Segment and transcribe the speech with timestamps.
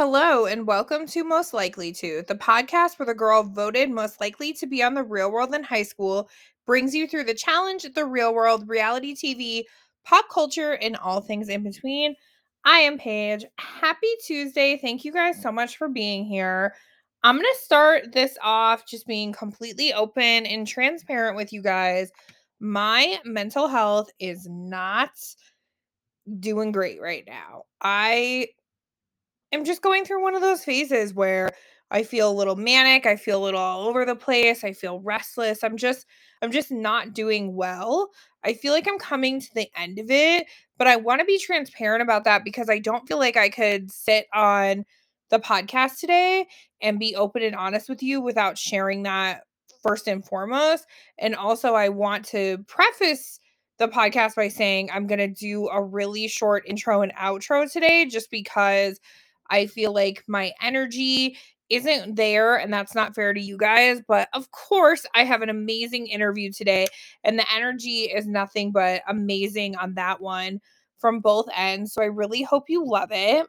[0.00, 4.52] Hello, and welcome to Most Likely To, the podcast where the girl voted most likely
[4.52, 6.30] to be on the real world in high school
[6.66, 9.64] brings you through the challenge, the real world, reality TV,
[10.04, 12.14] pop culture, and all things in between.
[12.64, 13.44] I am Paige.
[13.58, 14.78] Happy Tuesday.
[14.78, 16.76] Thank you guys so much for being here.
[17.24, 22.12] I'm going to start this off just being completely open and transparent with you guys.
[22.60, 25.10] My mental health is not
[26.38, 27.64] doing great right now.
[27.80, 28.46] I
[29.52, 31.50] am just going through one of those phases where
[31.90, 35.00] I feel a little manic, I feel a little all over the place, I feel
[35.00, 35.64] restless.
[35.64, 36.06] I'm just
[36.42, 38.10] I'm just not doing well.
[38.44, 41.38] I feel like I'm coming to the end of it, but I want to be
[41.38, 44.84] transparent about that because I don't feel like I could sit on
[45.30, 46.46] the podcast today
[46.80, 49.42] and be open and honest with you without sharing that
[49.82, 50.86] first and foremost.
[51.18, 53.40] And also I want to preface
[53.78, 58.06] the podcast by saying I'm going to do a really short intro and outro today
[58.06, 59.00] just because
[59.50, 61.36] I feel like my energy
[61.70, 65.48] isn't there and that's not fair to you guys but of course i have an
[65.48, 66.86] amazing interview today
[67.24, 70.60] and the energy is nothing but amazing on that one
[70.98, 73.46] from both ends so i really hope you love it.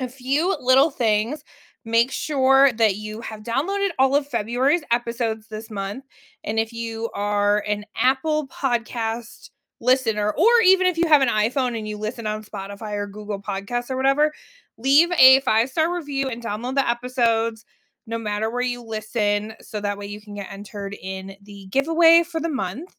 [0.00, 1.42] A few little things
[1.84, 6.04] make sure that you have downloaded all of february's episodes this month
[6.44, 11.78] and if you are an apple podcast listener or even if you have an iphone
[11.78, 14.32] and you listen on spotify or google podcasts or whatever
[14.78, 17.64] leave a five star review and download the episodes
[18.06, 22.22] no matter where you listen so that way you can get entered in the giveaway
[22.22, 22.96] for the month.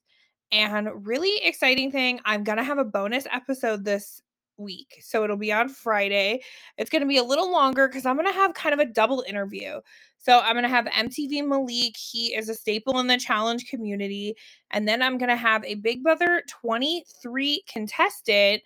[0.52, 4.22] And really exciting thing i'm gonna have a bonus episode this
[4.58, 6.42] week so it'll be on friday.
[6.78, 9.80] It's gonna be a little longer because i'm gonna have kind of a double interview.
[10.18, 14.36] So i'm gonna have mtv malik he is a staple in the challenge community
[14.72, 18.62] and then i'm gonna have a big brother 23 contestant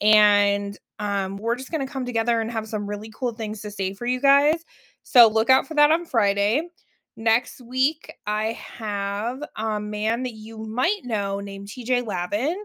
[0.00, 3.70] and um, we're just going to come together and have some really cool things to
[3.70, 4.64] say for you guys.
[5.02, 6.68] So look out for that on Friday.
[7.16, 12.56] Next week, I have a man that you might know named TJ Lavin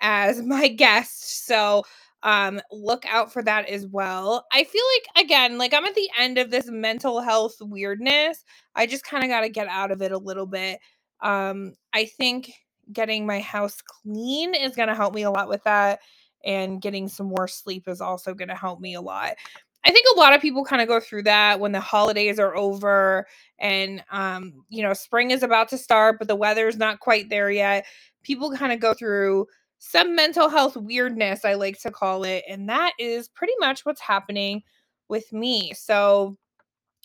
[0.00, 1.46] as my guest.
[1.46, 1.84] So
[2.22, 4.46] um look out for that as well.
[4.52, 8.42] I feel like again, like I'm at the end of this mental health weirdness.
[8.74, 10.80] I just kind of got to get out of it a little bit.
[11.20, 12.52] Um I think
[12.92, 16.00] getting my house clean is going to help me a lot with that
[16.44, 19.34] and getting some more sleep is also going to help me a lot.
[19.84, 22.56] I think a lot of people kind of go through that when the holidays are
[22.56, 23.24] over
[23.60, 27.50] and um you know spring is about to start but the weather's not quite there
[27.50, 27.86] yet.
[28.24, 29.46] People kind of go through
[29.78, 34.00] some mental health weirdness I like to call it and that is pretty much what's
[34.00, 34.62] happening
[35.08, 35.72] with me.
[35.74, 36.36] So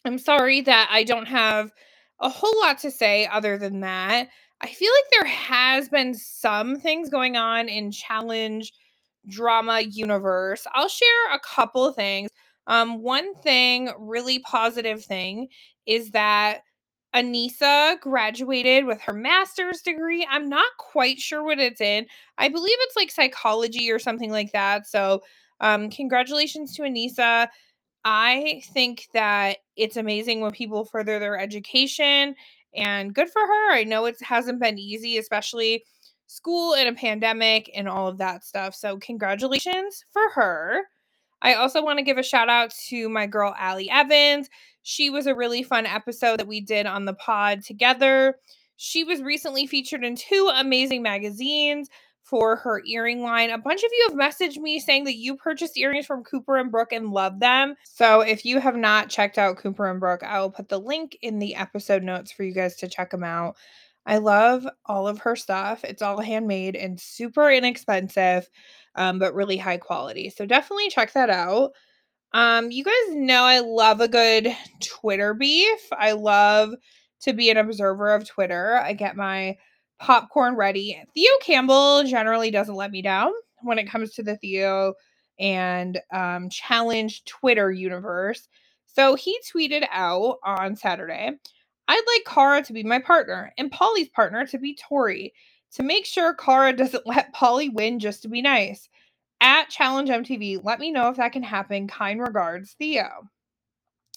[0.04, 1.72] I'm sorry that I don't have
[2.20, 4.28] a whole lot to say other than that.
[4.62, 8.74] I feel like there has been some things going on in challenge
[9.28, 10.68] drama universe.
[10.74, 12.30] I'll share a couple things.
[12.68, 15.50] Um, one thing, really positive thing,
[15.86, 16.62] is that
[17.16, 20.26] Aneesa graduated with her master's degree.
[20.30, 22.06] I'm not quite sure what it's in.
[22.38, 24.88] I believe it's like psychology or something like that.
[24.88, 25.22] So,
[25.60, 27.48] um, congratulations to Aneesa.
[28.04, 32.36] I think that it's amazing when people further their education
[32.76, 33.72] and good for her.
[33.74, 35.84] I know it hasn't been easy, especially
[36.32, 38.74] school and a pandemic and all of that stuff.
[38.76, 40.84] So, congratulations for her.
[41.42, 44.50] I also want to give a shout out to my girl, Allie Evans.
[44.84, 48.36] She was a really fun episode that we did on the pod together.
[48.78, 51.90] She was recently featured in two amazing magazines
[52.24, 53.50] for her earring line.
[53.50, 56.72] A bunch of you have messaged me saying that you purchased earrings from Cooper and
[56.72, 57.76] Brooke and love them.
[57.84, 61.18] So if you have not checked out Cooper and Brooke, I will put the link
[61.22, 63.58] in the episode notes for you guys to check them out.
[64.06, 65.84] I love all of her stuff.
[65.84, 68.50] It's all handmade and super inexpensive,
[68.96, 70.30] um, but really high quality.
[70.30, 71.72] So definitely check that out.
[72.34, 75.80] Um, you guys know I love a good Twitter beef.
[75.92, 76.74] I love
[77.22, 78.78] to be an observer of Twitter.
[78.78, 79.58] I get my
[80.00, 81.00] popcorn ready.
[81.14, 83.32] Theo Campbell generally doesn't let me down
[83.62, 84.94] when it comes to the Theo
[85.40, 88.48] and um, challenge Twitter universe.
[88.88, 91.32] So he tweeted out on Saturday
[91.92, 95.34] I'd like Cara to be my partner and Paulie's partner to be Tori
[95.74, 98.88] to make sure Cara doesn't let Paulie win just to be nice.
[99.42, 101.90] At Challenge MTV, let me know if that can happen.
[101.90, 103.28] Kind regards, Theo.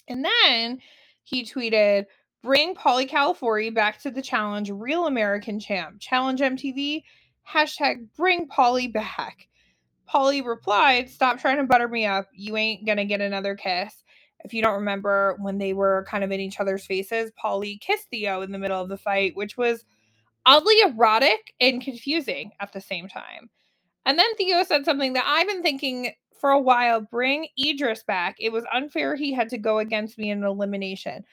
[0.06, 0.78] And then
[1.24, 2.04] he tweeted,
[2.44, 5.96] Bring Paulie Calafiore back to the challenge, real American champ.
[5.98, 7.02] Challenge MTV,
[7.52, 9.48] hashtag bring Paulie back.
[10.08, 12.28] Paulie replied, Stop trying to butter me up.
[12.32, 14.03] You ain't gonna get another kiss.
[14.44, 18.08] If you don't remember when they were kind of in each other's faces, Paulie kissed
[18.10, 19.84] Theo in the middle of the fight, which was
[20.46, 23.50] oddly erotic and confusing at the same time.
[24.06, 28.36] And then Theo said something that I've been thinking for a while bring Idris back.
[28.38, 31.24] It was unfair he had to go against me in an elimination.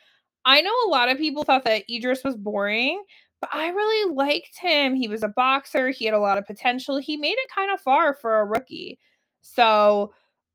[0.45, 3.03] I know a lot of people thought that Idris was boring,
[3.41, 4.95] but I really liked him.
[4.95, 6.97] He was a boxer, he had a lot of potential.
[6.97, 8.99] He made it kind of far for a rookie.
[9.41, 10.13] So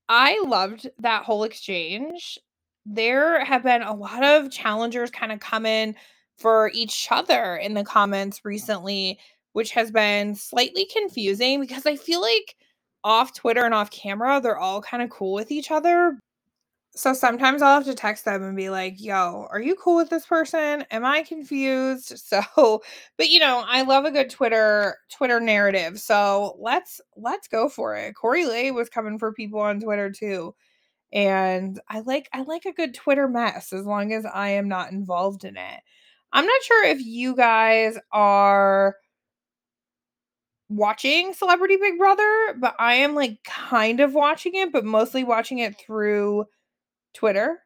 [0.09, 2.39] I loved that whole exchange
[2.87, 5.97] there have been a lot of challengers kind of come in
[6.39, 9.19] for each other in the comments recently,
[9.53, 12.57] which has been slightly confusing because I feel like
[13.03, 16.19] off Twitter and off camera, they're all kind of cool with each other.
[16.95, 20.09] So sometimes I'll have to text them and be like, yo, are you cool with
[20.09, 20.85] this person?
[20.91, 22.15] Am I confused?
[22.17, 22.83] So,
[23.19, 25.99] but you know, I love a good Twitter Twitter narrative.
[26.01, 28.15] So let's let's go for it.
[28.15, 30.55] Corey Lay was coming for people on Twitter too
[31.13, 34.93] and I like I like a good Twitter mess as long as I am not
[34.93, 35.81] involved in it.
[36.33, 38.97] I'm not sure if you guys are
[40.69, 45.59] watching Celebrity Big Brother, but I am like kind of watching it, but mostly watching
[45.59, 46.45] it through
[47.15, 47.61] Twitter.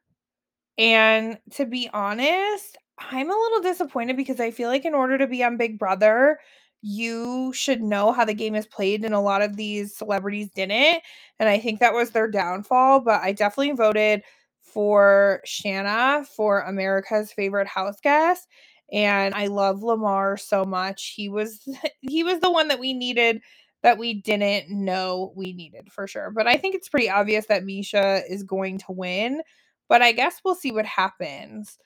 [0.78, 5.26] And to be honest, I'm a little disappointed because I feel like in order to
[5.26, 6.38] be on Big Brother,
[6.82, 11.02] you should know how the game is played and a lot of these celebrities didn't
[11.38, 14.22] and i think that was their downfall but i definitely voted
[14.62, 18.48] for shanna for america's favorite house guest
[18.92, 21.12] and i love lamar so much.
[21.16, 21.68] He was
[22.00, 23.42] he was the one that we needed
[23.82, 27.64] that we didn't know we needed for sure but i think it's pretty obvious that
[27.64, 29.42] miesha is going to win
[29.88, 31.78] but i guess we'll see what happens.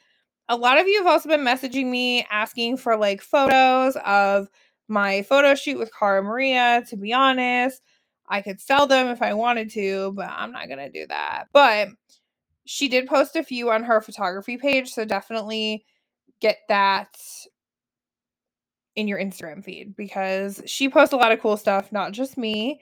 [0.48, 4.48] A lot of you have also been messaging me asking for like photos of
[4.88, 6.82] my photo shoot with Cara Maria.
[6.88, 7.82] To be honest,
[8.28, 11.46] I could sell them if I wanted to, but I'm not going to do that.
[11.52, 11.88] But
[12.66, 15.84] she did post a few on her photography page, so definitely
[16.40, 17.16] get that
[18.96, 22.80] in your Instagram feed because she posts a lot of cool stuff, not just me.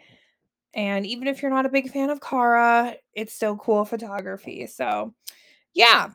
[0.75, 4.66] And even if you're not a big fan of Cara, it's still cool photography.
[4.66, 5.14] So,
[5.75, 6.10] yeah,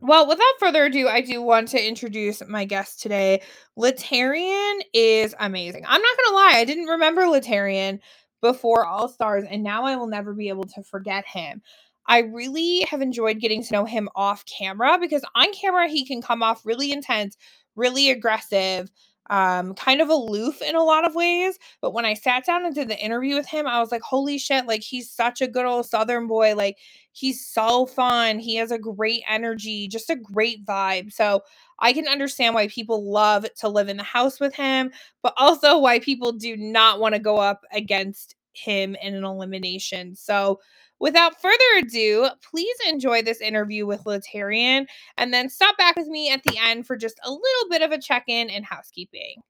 [0.00, 3.42] well, without further ado, I do want to introduce my guest today.
[3.76, 5.84] Laterrian is amazing.
[5.86, 8.00] I'm not going to lie, I didn't remember Laterrian
[8.40, 11.62] before All Stars, and now I will never be able to forget him.
[12.06, 16.22] I really have enjoyed getting to know him off camera because on camera, he can
[16.22, 17.36] come off really intense,
[17.76, 18.90] really aggressive,
[19.30, 21.58] um, kind of aloof in a lot of ways.
[21.80, 24.38] But when I sat down and did the interview with him, I was like, holy
[24.38, 26.54] shit, like he's such a good old Southern boy.
[26.54, 26.78] Like
[27.12, 28.38] he's so fun.
[28.38, 31.12] He has a great energy, just a great vibe.
[31.12, 31.42] So
[31.78, 34.90] I can understand why people love to live in the house with him,
[35.22, 40.16] but also why people do not want to go up against him in an elimination.
[40.16, 40.60] So
[41.00, 44.86] Without further ado, please enjoy this interview with Laterrian
[45.16, 47.92] and then stop back with me at the end for just a little bit of
[47.92, 49.42] a check in and housekeeping.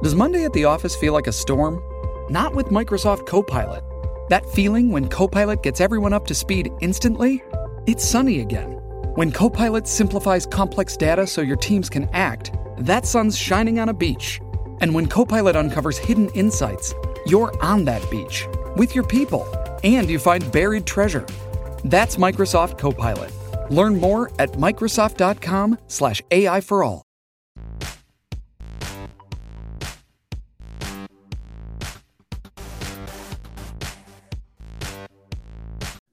[0.00, 1.82] Does Monday at the office feel like a storm?
[2.30, 3.82] Not with Microsoft Copilot.
[4.28, 7.42] That feeling when Copilot gets everyone up to speed instantly?
[7.86, 8.72] It's sunny again.
[9.16, 13.94] When Copilot simplifies complex data so your teams can act, that sun's shining on a
[13.94, 14.40] beach
[14.80, 16.94] and when Copilot uncovers hidden insights,
[17.26, 19.46] you're on that beach with your people
[19.84, 21.26] and you find buried treasure.
[21.84, 23.32] That's Microsoft Copilot.
[23.70, 27.02] Learn more at Microsoft.com/slash AI for all.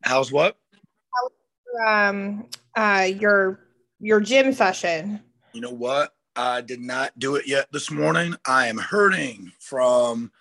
[0.05, 0.57] How's what?
[1.85, 3.59] Um, uh, your
[3.99, 5.19] your gym session.
[5.51, 6.14] You know what?
[6.35, 8.35] I did not do it yet this morning.
[8.45, 10.31] I am hurting from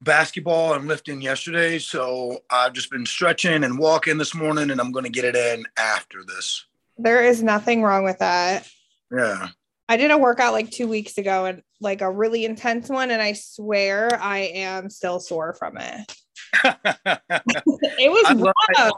[0.00, 1.78] basketball and lifting yesterday.
[1.78, 5.36] So I've just been stretching and walking this morning, and I'm going to get it
[5.36, 6.64] in after this.
[6.98, 8.68] There is nothing wrong with that.
[9.10, 9.48] Yeah.
[9.88, 13.20] I did a workout like two weeks ago and like a really intense one, and
[13.20, 16.16] I swear I am still sore from it.
[16.64, 18.92] it was I love, rough.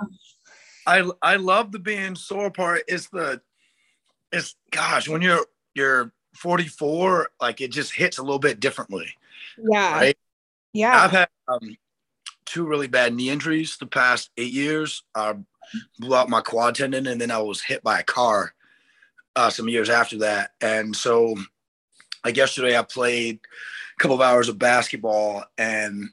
[0.87, 2.83] I I love the being sore part.
[2.87, 3.41] It's the
[4.33, 5.45] it's gosh when you're
[5.75, 9.15] you're 44, like it just hits a little bit differently.
[9.59, 9.95] Yeah.
[9.95, 10.19] Right.
[10.73, 11.05] Yeah.
[11.05, 11.77] I've had um,
[12.45, 15.03] two really bad knee injuries the past eight years.
[15.15, 15.35] I
[15.99, 18.55] blew out my quad tendon, and then I was hit by a car
[19.37, 20.53] uh, some years after that.
[20.61, 21.35] And so,
[22.25, 26.11] like yesterday, I played a couple of hours of basketball, and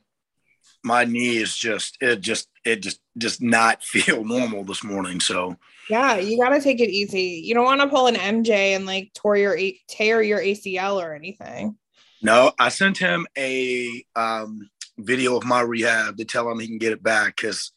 [0.84, 5.20] my knee is just it just it just just not feel normal this morning.
[5.20, 5.58] So
[5.90, 7.42] Yeah, you got to take it easy.
[7.44, 9.58] You don't want to pull an MJ and like tear your
[9.90, 11.78] tear your ACL or anything.
[12.22, 16.78] no, I sent him a um, video of my rehab to tell him he can
[16.78, 17.72] get it back because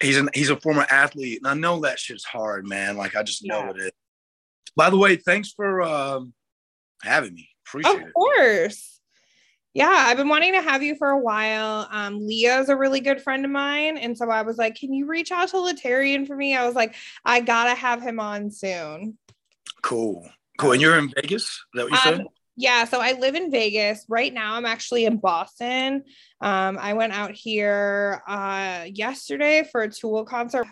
[0.00, 2.96] he's an he's a former athlete, and I know that shit's hard, man.
[2.96, 3.70] Like I just know Yeah.
[3.70, 3.90] it is.
[4.76, 6.32] By the way, thanks for um,
[7.02, 7.48] having me.
[7.66, 8.06] Appreciate Of it.
[8.08, 8.91] Of course.
[9.74, 11.88] Yeah, I've been wanting to have you for a while.
[11.90, 13.96] Um, Leah's a really good friend of mine.
[13.96, 16.54] And so I was like, can you reach out to Laterrian for me?
[16.54, 19.16] I was like, I gotta have him on soon.
[19.82, 20.72] Cool, cool.
[20.72, 21.44] And you're in Vegas?
[21.44, 22.26] Is that what you Um, said?
[22.54, 24.04] Yeah, so I live in Vegas.
[24.10, 26.04] Right now I'm actually in Boston.
[26.42, 30.66] Um, I went out here uh yesterday for a Tool concert.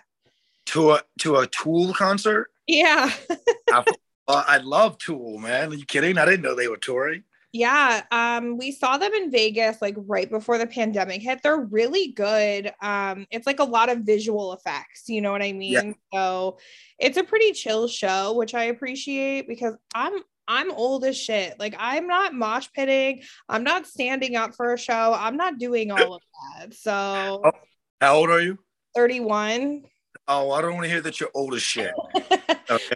[0.66, 2.50] To a to a Tool concert?
[2.66, 3.11] Yeah.
[3.73, 3.85] I,
[4.28, 5.73] I love Tool, man.
[5.73, 6.19] Are you kidding?
[6.19, 7.25] I didn't know they were touring.
[7.52, 11.42] Yeah, um, we saw them in Vegas like right before the pandemic hit.
[11.42, 12.73] They're really good.
[12.80, 15.73] Um, it's like a lot of visual effects, you know what I mean?
[15.73, 15.92] Yeah.
[16.14, 16.59] So
[16.99, 20.12] it's a pretty chill show, which I appreciate because I'm
[20.47, 21.59] I'm old as shit.
[21.59, 25.90] Like I'm not mosh pitting, I'm not standing up for a show, I'm not doing
[25.90, 26.23] all of
[26.59, 26.75] that.
[26.75, 27.52] So Oh.
[28.00, 28.59] How old are you?
[28.97, 29.83] 31.
[30.26, 31.92] Oh, I don't want to hear that you're old as shit.
[32.71, 32.95] Okay.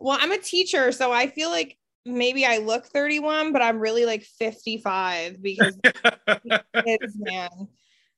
[0.00, 4.06] Well, I'm a teacher, so I feel like maybe I look 31, but I'm really
[4.06, 5.76] like 55 because
[6.86, 7.50] kids, man,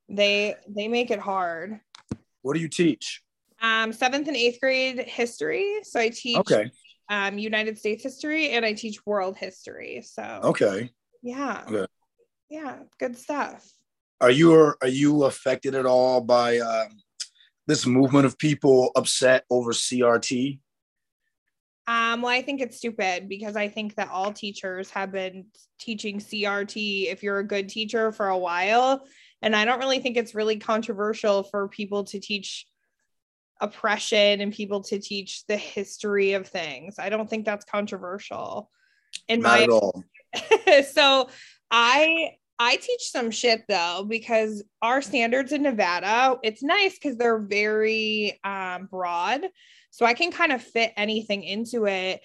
[0.09, 1.81] they they make it hard.
[2.43, 3.23] what do you teach?
[3.61, 5.81] Um, seventh and eighth grade history.
[5.83, 6.71] So I teach Okay.
[7.11, 10.03] um United States history and I teach world history.
[10.03, 10.91] So Okay.
[11.23, 11.65] yeah.
[11.69, 11.87] Okay.
[12.49, 13.67] Yeah, good stuff.
[14.21, 16.89] Are you are you affected at all by um,
[17.67, 20.59] this movement of people upset over CRT?
[21.89, 25.47] Um, well, I think it's stupid because I think that all teachers have been
[25.81, 29.07] teaching CRT if you're a good teacher for a while.
[29.41, 32.67] And I don't really think it's really controversial for people to teach
[33.63, 36.99] oppression and people to teach the history of things.
[36.99, 38.71] I don't think that's controversial.
[39.27, 40.05] In Not my at all.
[40.93, 41.31] so
[41.71, 47.39] I I teach some shit though because our standards in Nevada, it's nice because they're
[47.39, 49.43] very um, broad.
[49.91, 52.21] So I can kind of fit anything into it.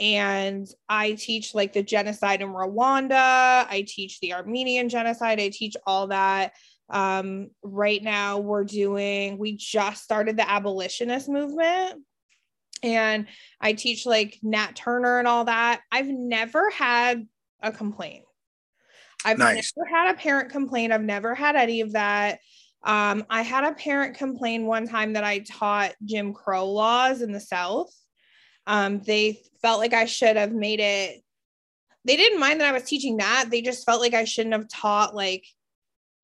[0.00, 3.66] And I teach like the genocide in Rwanda.
[3.68, 5.40] I teach the Armenian genocide.
[5.40, 6.54] I teach all that.
[6.88, 12.02] Um, right now, we're doing, we just started the abolitionist movement.
[12.82, 13.26] And
[13.60, 15.82] I teach like Nat Turner and all that.
[15.90, 17.26] I've never had
[17.62, 18.24] a complaint.
[19.24, 19.72] I've Nice.
[19.76, 20.92] never had a parent complain.
[20.92, 22.40] I've never had any of that.
[22.84, 27.32] Um, I had a parent complain one time that I taught Jim Crow laws in
[27.32, 27.94] the South.
[28.66, 31.22] Um, they felt like I should have made it.
[32.04, 33.46] They didn't mind that I was teaching that.
[33.50, 35.46] They just felt like I shouldn't have taught like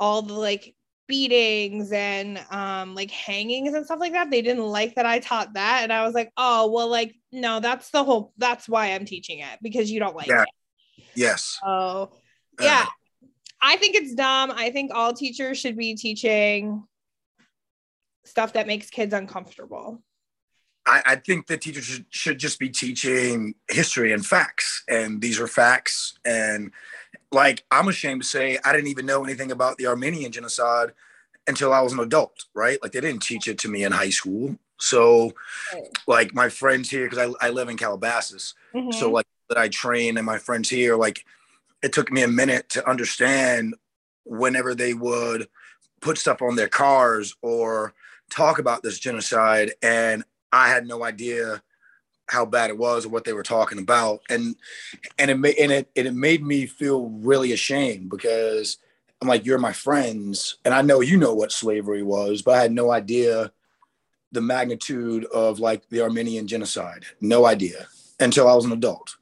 [0.00, 0.74] all the like
[1.06, 4.30] beatings and um like hangings and stuff like that.
[4.30, 5.80] They didn't like that I taught that.
[5.82, 9.38] And I was like, oh well, like, no, that's the whole that's why I'm teaching
[9.40, 10.42] it because you don't like Yeah.
[10.42, 10.48] it.
[11.14, 11.58] Yes.
[11.64, 12.06] Oh, Uh,
[12.60, 12.86] yeah.
[13.60, 14.52] I think it's dumb.
[14.54, 16.84] I think all teachers should be teaching
[18.24, 20.02] stuff that makes kids uncomfortable.
[20.86, 25.40] I, I think that teachers should, should just be teaching history and facts, and these
[25.40, 26.18] are facts.
[26.24, 26.72] And
[27.32, 30.92] like, I'm ashamed to say, I didn't even know anything about the Armenian genocide
[31.46, 32.78] until I was an adult, right?
[32.82, 34.56] Like, they didn't teach it to me in high school.
[34.78, 35.32] So,
[35.74, 35.88] Right.
[36.06, 38.92] like, my friends here, because I, I live in Calabasas, Mm-hmm.
[38.92, 41.24] so like that I train and my friends here, like,
[41.82, 43.74] it took me a minute to understand
[44.24, 45.48] whenever they would
[46.00, 47.94] put stuff on their cars or
[48.30, 51.62] talk about this genocide and I had no idea
[52.26, 54.20] how bad it was or what they were talking about.
[54.28, 54.56] And
[55.18, 58.78] and it made and it, it made me feel really ashamed because
[59.20, 60.58] I'm like you're my friends.
[60.64, 63.50] And I know you know what slavery was but I had no idea
[64.30, 67.04] the magnitude of like the Armenian genocide.
[67.20, 67.88] No idea.
[68.20, 69.16] Until I was an adult.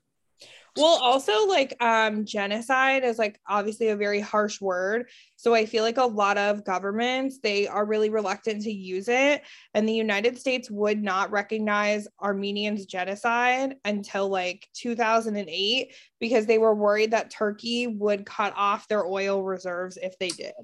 [0.76, 5.09] Well, also like um genocide is like obviously a very harsh word.
[5.37, 9.42] So I feel like a lot of governments they are really reluctant to use it
[9.75, 16.75] and the United States would not recognize Armenians genocide until like 2008 because they were
[16.75, 20.54] worried that Turkey would cut off their oil reserves if they did.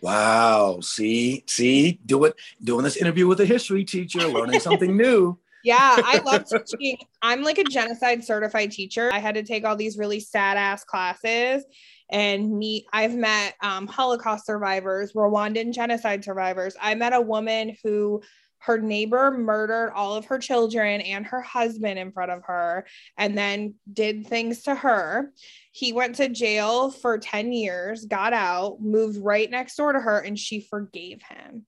[0.00, 0.80] Wow.
[0.80, 5.38] See, see, do it doing this interview with a history teacher, learning something new.
[5.68, 6.96] Yeah, I love teaching.
[7.20, 9.12] I'm like a genocide certified teacher.
[9.12, 11.62] I had to take all these really sad ass classes
[12.10, 12.86] and meet.
[12.90, 16.74] I've met um, Holocaust survivors, Rwandan genocide survivors.
[16.80, 18.22] I met a woman who
[18.60, 22.86] her neighbor murdered all of her children and her husband in front of her
[23.18, 25.34] and then did things to her.
[25.72, 30.18] He went to jail for 10 years, got out, moved right next door to her,
[30.18, 31.66] and she forgave him.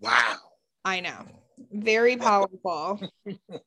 [0.00, 0.36] Wow.
[0.84, 3.00] I know very powerful.
[3.00, 3.00] wow.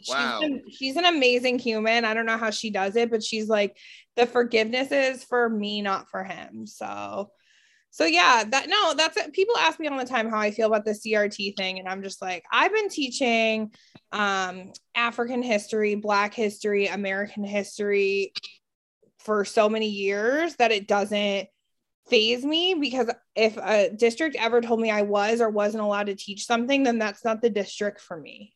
[0.00, 2.04] She's an, she's an amazing human.
[2.04, 3.76] I don't know how she does it, but she's like,
[4.16, 6.66] the forgiveness is for me, not for him.
[6.66, 7.30] So,
[7.90, 9.32] so yeah, that no, that's it.
[9.32, 11.78] People ask me all the time how I feel about the CRT thing.
[11.78, 13.72] And I'm just like, I've been teaching
[14.12, 18.32] um, African history, Black history, American history
[19.18, 21.48] for so many years that it doesn't
[22.08, 26.14] phase me because if a district ever told me I was or wasn't allowed to
[26.14, 28.54] teach something, then that's not the district for me.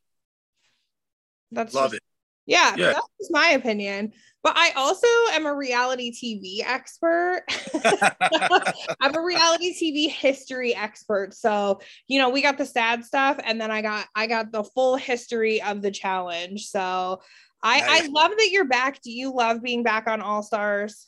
[1.50, 2.02] That's love just, it.
[2.46, 2.92] Yeah, Yeah.
[2.92, 4.12] that's my opinion.
[4.42, 7.44] But I also am a reality TV expert.
[9.00, 11.34] I'm a reality TV history expert.
[11.34, 14.64] So, you know, we got the sad stuff and then I got I got the
[14.64, 16.66] full history of the challenge.
[16.66, 17.22] So,
[17.62, 19.00] I I love that you're back.
[19.02, 21.06] Do you love being back on All Stars?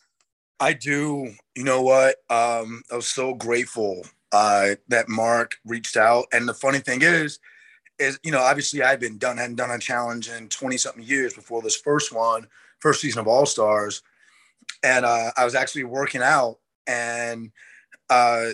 [0.61, 1.33] I do.
[1.55, 2.17] You know what?
[2.31, 6.27] Um, I was so grateful uh, that Mark reached out.
[6.33, 7.39] And the funny thing is,
[7.99, 11.35] is you know, obviously I've been done hadn't done a challenge in twenty something years
[11.35, 12.49] before this first one,
[12.81, 14.03] first season of All Stars,
[14.83, 17.53] and uh, I was actually working out, and
[18.11, 18.47] uh,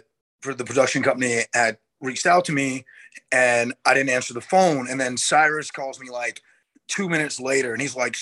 [0.43, 2.85] for the production company had reached out to me,
[3.33, 6.43] and I didn't answer the phone, and then Cyrus calls me like
[6.89, 8.17] two minutes later, and he's like,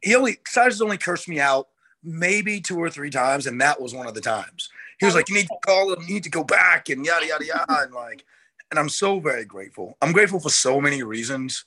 [0.00, 1.68] he only Cyrus only cursed me out
[2.02, 4.70] maybe two or three times, and that was one of the times.
[4.98, 6.02] He was like, "You need to call him.
[6.06, 8.24] You need to go back," and yada yada yada, and like,
[8.70, 9.96] and I'm so very grateful.
[10.00, 11.64] I'm grateful for so many reasons.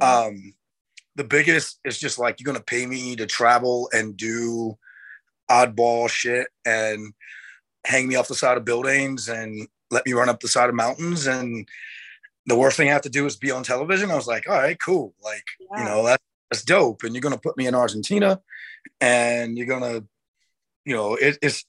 [0.00, 0.54] Um,
[1.16, 4.76] the biggest is just like you're gonna pay me to travel and do
[5.50, 7.12] oddball shit and
[7.84, 10.74] hang me off the side of buildings and let me run up the side of
[10.74, 11.68] mountains and
[12.46, 14.10] the worst thing I have to do is be on television.
[14.10, 15.14] I was like, all right, cool.
[15.22, 15.44] Like,
[15.76, 17.02] you know, that's, that's dope.
[17.02, 18.38] And you're going to put me in Argentina
[19.00, 20.06] and you're going to,
[20.84, 21.64] you know, it, it's,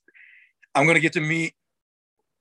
[0.76, 1.54] I'm going to get to meet,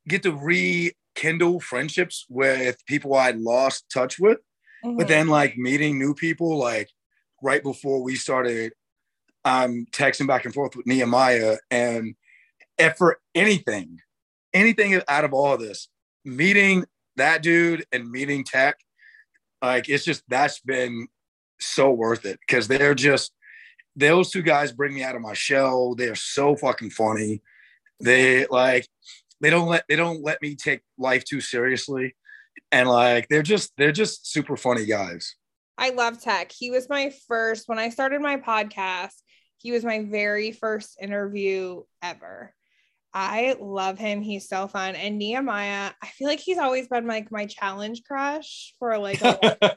[0.08, 4.38] get to rekindle friendships with people I'd lost touch with.
[4.82, 5.08] But Mhm.
[5.08, 6.90] then like meeting new people, like
[7.40, 8.72] right before we started,
[9.44, 12.16] I'm texting back and forth with Nehemiah and
[12.78, 14.00] if for anything,
[14.52, 15.88] anything out of all of this,
[16.24, 18.76] meeting that dude and meeting Teck,
[19.62, 21.06] like it's just that's been
[21.66, 23.32] so worth it because they're just
[23.96, 25.94] those two guys bring me out of my shell.
[25.94, 27.42] They're so fucking funny.
[28.00, 28.88] They like
[29.40, 32.14] they don't let they don't let me take life too seriously.
[32.70, 35.36] And like they're just they're just super funny guys.
[35.78, 36.52] I love Teck.
[36.56, 39.14] He was my first, when I started my podcast,
[39.58, 42.54] he was my very first interview ever.
[43.14, 44.22] I love him.
[44.22, 44.94] He's so fun.
[44.94, 49.76] And Nehemiah, I feel like he's always been like my challenge crush for like a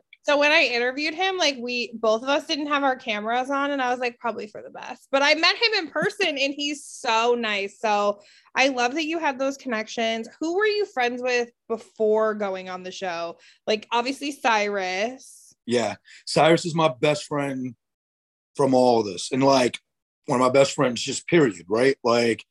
[0.24, 3.72] so when I interviewed him, like we both of us didn't have our cameras on,
[3.72, 5.08] and I was like, probably for the best.
[5.12, 7.78] But I met him in person and he's so nice.
[7.78, 8.20] So
[8.54, 10.26] I love that you had those connections.
[10.40, 13.36] Who were you friends with before going on the show?
[13.66, 15.54] Like obviously Cyrus.
[15.66, 15.96] Yeah.
[16.26, 17.74] Cyrus is my best friend
[18.56, 19.30] from all of this.
[19.30, 19.78] And like
[20.24, 21.96] one of my best friends, just period, right?
[22.02, 22.42] Like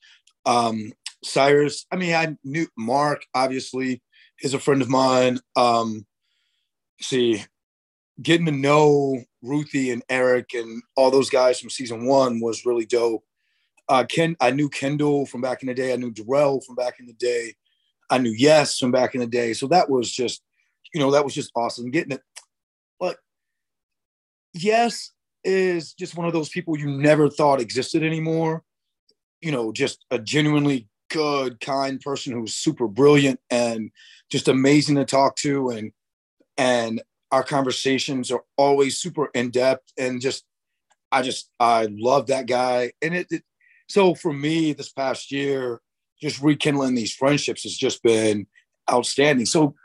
[0.45, 4.03] um Cyrus, I mean, I knew Mark, obviously,
[4.43, 5.39] is a friend of mine.
[5.55, 6.05] Um
[7.01, 7.43] see,
[8.21, 12.86] getting to know Ruthie and Eric and all those guys from season one was really
[12.86, 13.23] dope.
[13.89, 16.99] Uh Ken, I knew Kendal from back in the day, I knew Darrell from back
[16.99, 17.56] in the day,
[18.10, 19.54] I knew Yes from back in the day.
[19.54, 20.41] So that was just,
[20.93, 21.91] you know, that was just awesome.
[21.91, 22.21] Getting it
[23.04, 23.17] but
[24.54, 25.12] yes
[25.43, 28.63] is just one of those people you never thought existed anymore
[29.41, 33.91] you know just a genuinely good kind person who's super brilliant and
[34.32, 35.91] just amazing to talk to and
[36.58, 37.02] and
[37.34, 40.46] our conversations are always super in-depth and just
[41.12, 43.43] i just i love that guy and it, it
[43.89, 45.82] so for me this past year
[46.22, 48.48] just rekindling these friendships has just been
[48.89, 49.76] outstanding so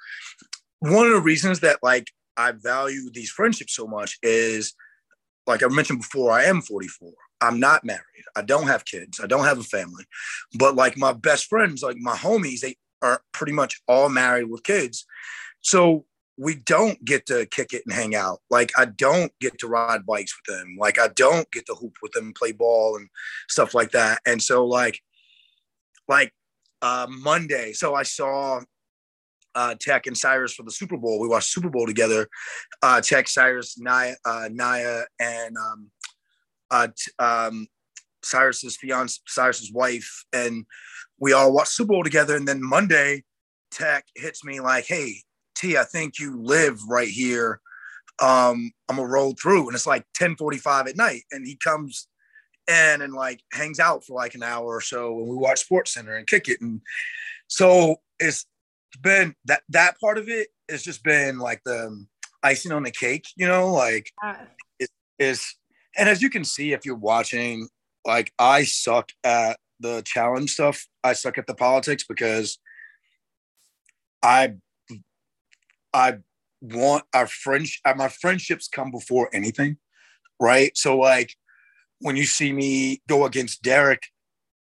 [0.80, 2.08] one of the reasons that like
[2.38, 4.74] I value these friendships so much is
[5.46, 7.10] like I mentioned before, I am 44.
[7.40, 8.02] I'm not married.
[8.36, 9.20] I don't have kids.
[9.22, 10.04] I don't have a family.
[10.54, 14.62] But like my best friends, like my homies, they are pretty much all married with
[14.62, 15.06] kids.
[15.60, 16.04] So
[16.38, 18.38] we don't get to kick it and hang out.
[18.48, 20.76] Like I don't get to ride bikes with them.
[20.78, 23.08] Like I don't get to hoop with them, play ball and
[23.48, 24.20] stuff like that.
[24.24, 25.00] And so like
[26.06, 26.32] like
[26.80, 28.60] uh Monday, so I saw
[29.54, 31.18] uh, Teck and Cyrus for the Super Bowl.
[31.18, 32.28] We watched Super Bowl together.
[32.80, 35.90] Uh, Teck, Cyrus, Naya, uh, Naya, and um,
[36.70, 37.66] uh, t- um,
[38.22, 40.64] Cyrus's fiance, Cyrus's wife, and
[41.18, 42.36] we all watched Super Bowl together.
[42.36, 43.24] And then Monday,
[43.72, 45.22] Teck hits me like, "Hey,
[45.58, 47.60] T, I think you live right here.
[48.20, 52.08] Um, I'm gonna roll through." And it's like 10:45 at night, and he comes
[52.68, 55.94] in and like hangs out for like an hour or so, and we watch Sports
[55.94, 56.60] Center and kick it.
[56.60, 56.80] And
[57.46, 58.46] so it's
[59.00, 62.06] been that that part of it has just been like the
[62.42, 64.46] icing on the cake, you know, like Yeah.
[64.78, 65.56] it is
[65.96, 67.68] and as you can see if you're watching,
[68.04, 70.86] like I suck at the challenge stuff.
[71.02, 72.58] I suck at the politics because
[74.22, 74.54] I
[75.92, 76.18] I
[76.60, 79.76] want our friends my friendships come before anything,
[80.40, 80.76] right?
[80.76, 81.34] So like
[82.00, 84.02] when you see me go against Derrick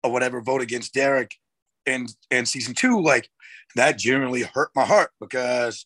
[0.03, 1.31] or whatever, vote against Derrick
[1.85, 3.29] in in season two, like
[3.75, 5.85] that generally hurt my heart because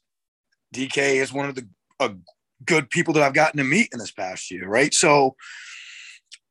[0.73, 1.67] DK is one of the
[1.99, 2.09] uh,
[2.65, 4.93] good people that I've gotten to meet in this past year, right?
[4.93, 5.35] So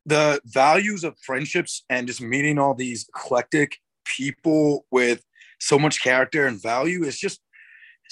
[0.06, 5.22] the values of friendships and just meeting all these eclectic people with
[5.60, 7.40] so much character and value is just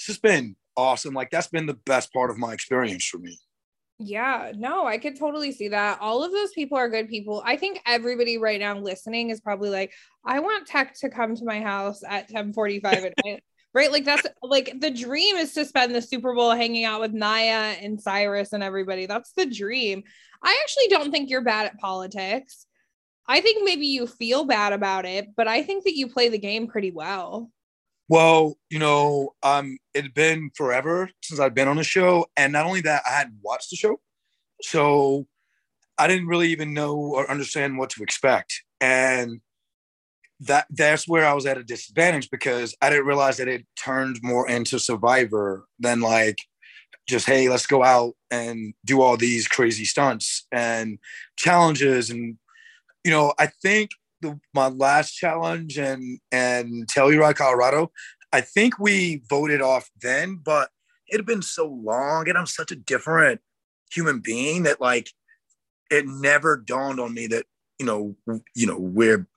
[0.03, 1.13] it's just been awesome.
[1.13, 3.39] Like that's been the best part of my experience for me.
[3.99, 5.99] Yeah, no, I could totally see that.
[6.01, 7.41] All of those people are good people.
[7.45, 9.93] I think everybody right now listening is probably like,
[10.25, 13.43] I want Teck to come to my house at 1045 at night.
[13.75, 13.91] Right.
[13.91, 17.75] Like that's like the dream is to spend the Super Bowl hanging out with Naya
[17.81, 19.07] and Cyrus and everybody.
[19.07, 20.03] That's the dream.
[20.43, 22.67] I actually don't think you're bad at politics.
[23.27, 26.37] I think maybe you feel bad about it, but I think that you play the
[26.37, 27.49] game pretty well.
[28.09, 32.53] Well, you know, um, it had been forever since I've been on the show, and
[32.53, 33.99] not only that, I hadn't watched the show,
[34.61, 35.27] so
[35.97, 39.41] I didn't really even know or understand what to expect, and
[40.41, 44.19] that that's where I was at a disadvantage because I didn't realize that it turned
[44.23, 46.37] more into Survivor than like
[47.07, 50.99] just hey, let's go out and do all these crazy stunts and
[51.37, 52.37] challenges, and
[53.05, 53.91] you know, I think
[54.23, 57.91] the, my last challenge and and Telluride, Colorado,
[58.31, 60.69] I think we voted off then, but
[61.07, 63.41] it had been so long, and I'm such a different
[63.91, 65.09] human being that like
[65.91, 67.45] it never dawned on me that
[67.77, 68.15] you know
[68.55, 69.27] you know we're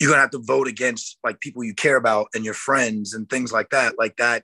[0.00, 3.30] you're gonna have to vote against like people you care about and your friends and
[3.30, 4.42] things like that, like that.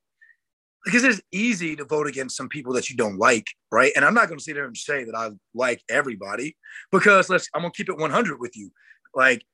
[0.84, 3.90] Because it's easy to vote against some people that you don't like, right?
[3.96, 6.56] And I'm not gonna sit there and say that I like everybody
[6.92, 8.70] because let's I'm gonna keep it 100 with you.
[9.12, 9.44] Like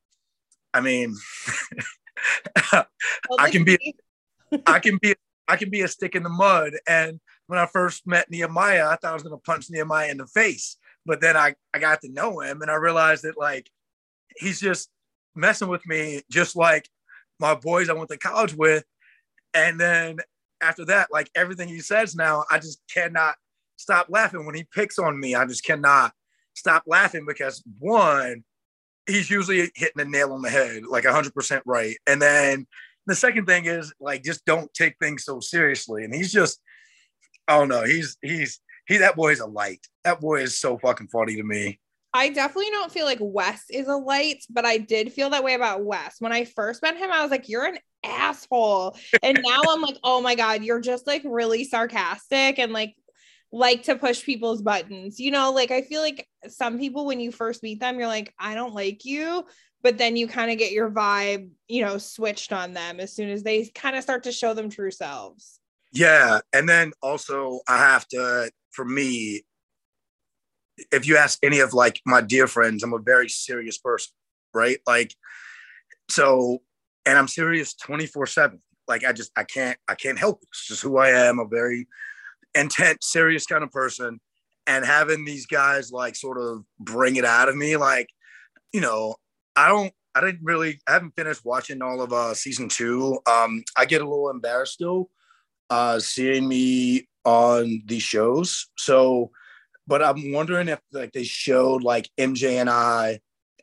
[0.75, 1.17] I mean,
[3.39, 3.95] I can be,
[4.67, 5.15] I can be,
[5.47, 6.73] I can be a stick in the mud.
[6.87, 10.19] And when I first met Nehemiah, I thought I was going to punch Nehemiah in
[10.19, 10.77] the face.
[11.07, 13.71] But then I, I got to know him and I realized that like
[14.37, 14.91] he's just
[15.35, 16.89] messing with me, just like
[17.39, 18.85] my boys I went to college with.
[19.53, 20.19] And then
[20.61, 23.37] after that, like everything he says now, I just cannot
[23.77, 24.47] stop laughing.
[24.47, 26.13] When he picks on me, I just cannot
[26.55, 28.45] stop laughing because one,
[29.07, 31.97] he's usually hitting the nail on the head, like 100% right.
[32.07, 32.67] And then
[33.07, 36.05] the second thing is like, just don't take things so seriously.
[36.05, 36.61] And he's just,
[37.47, 39.87] I don't know, he's, he's, he, that boy is a light.
[40.05, 41.81] That boy is so fucking funny to me.
[42.17, 45.55] I definitely don't feel like Wes is a light, but I did feel that way
[45.55, 46.17] about Wes.
[46.21, 48.97] When I first met him, I was like, you're an asshole.
[49.21, 52.95] And now I'm like, oh my God, you're just like really sarcastic and like
[53.55, 55.21] like to push people's buttons.
[55.21, 58.35] You know, like I feel like some people when you first meet them, you're like,
[58.39, 59.47] I don't like you.
[59.81, 63.29] But then you kind of get your vibe, you know, switched on them as soon
[63.31, 65.61] as they kind of start to show them true selves.
[65.93, 66.41] Yeah.
[66.53, 69.45] And then also, I have to, for me,
[70.91, 74.13] if you ask any of like my dear friends, I'm a very serious person,
[74.53, 74.79] right?
[74.85, 75.15] Like,
[76.11, 76.59] so,
[77.07, 78.63] and I'm serious 24 seven.
[78.89, 80.49] Like, I just, I can't, I can't help it.
[80.51, 81.39] It's just who I am.
[81.39, 81.87] A very
[82.55, 84.21] intense, serious kind of person.
[84.67, 88.09] And having these guys like sort of bring it out of me, like,
[88.73, 89.17] you know,
[89.57, 93.19] I don't, I didn't really, I haven't finished watching all of uh, season two.
[93.27, 95.11] Um, I get a little embarrassed still
[95.71, 98.69] uh, seeing me on these shows.
[98.77, 99.31] So,
[99.87, 103.21] but I'm wondering if like they showed like MJ and I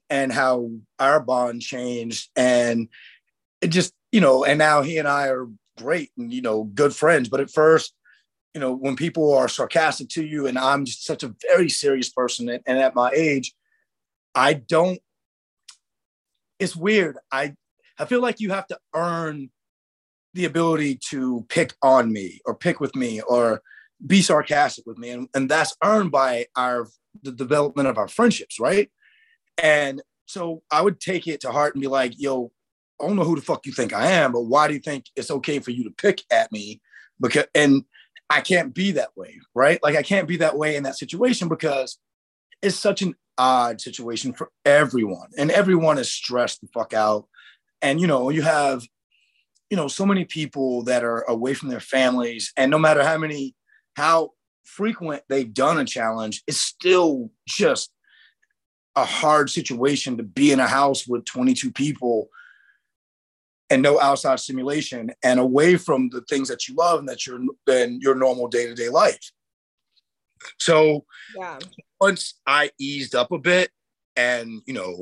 [0.10, 2.90] and how our bond changed and
[3.62, 6.94] it just, you know, and now he and I are great and, you know, good
[6.94, 7.30] friends.
[7.30, 7.94] But at first,
[8.54, 12.10] you know, when people are sarcastic to you, and I'm just such a very serious
[12.10, 13.54] person, and, and at my age,
[14.36, 15.00] I don't.
[16.60, 17.18] It's weird.
[17.32, 17.56] I
[17.98, 19.50] I feel like you have to earn
[20.34, 23.62] the ability to pick on me or pick with me or
[24.06, 26.88] be sarcastic with me, and, and that's earned by our
[27.24, 28.90] the development of our friendships, right?
[29.62, 32.52] And so I would take it to heart and be like, "Yo,
[33.00, 35.06] I don't know who the fuck you think I am, but why do you think
[35.16, 36.82] it's okay for you to pick at me?"
[37.20, 37.84] Because and
[38.32, 39.82] I can't be that way, right?
[39.84, 41.98] Like I can't be that way in that situation because
[42.62, 47.28] it's such an odd situation for everyone, and everyone is stressed the fuck out.
[47.82, 48.84] And you know, you have,
[49.70, 53.18] you know, so many people that are away from their families, and no matter how
[53.18, 53.56] many,
[53.96, 54.32] how
[54.64, 57.92] frequent they've done a challenge, it's still just
[58.96, 62.30] a hard situation to be in a house with 22 people
[63.72, 67.40] and no outside stimulation and away from the things that you love and that you're
[67.68, 69.32] in your normal day-to-day life
[70.60, 71.06] so
[71.38, 71.58] yeah.
[72.00, 73.72] once i eased up a bit
[74.18, 75.02] and you know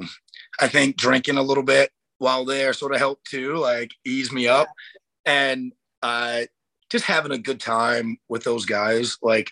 [0.62, 4.48] i think drinking a little bit while there sort of helped too like ease me
[4.48, 4.68] up
[5.26, 5.34] yeah.
[5.34, 6.42] and uh
[6.92, 9.52] just having a good time with those guys like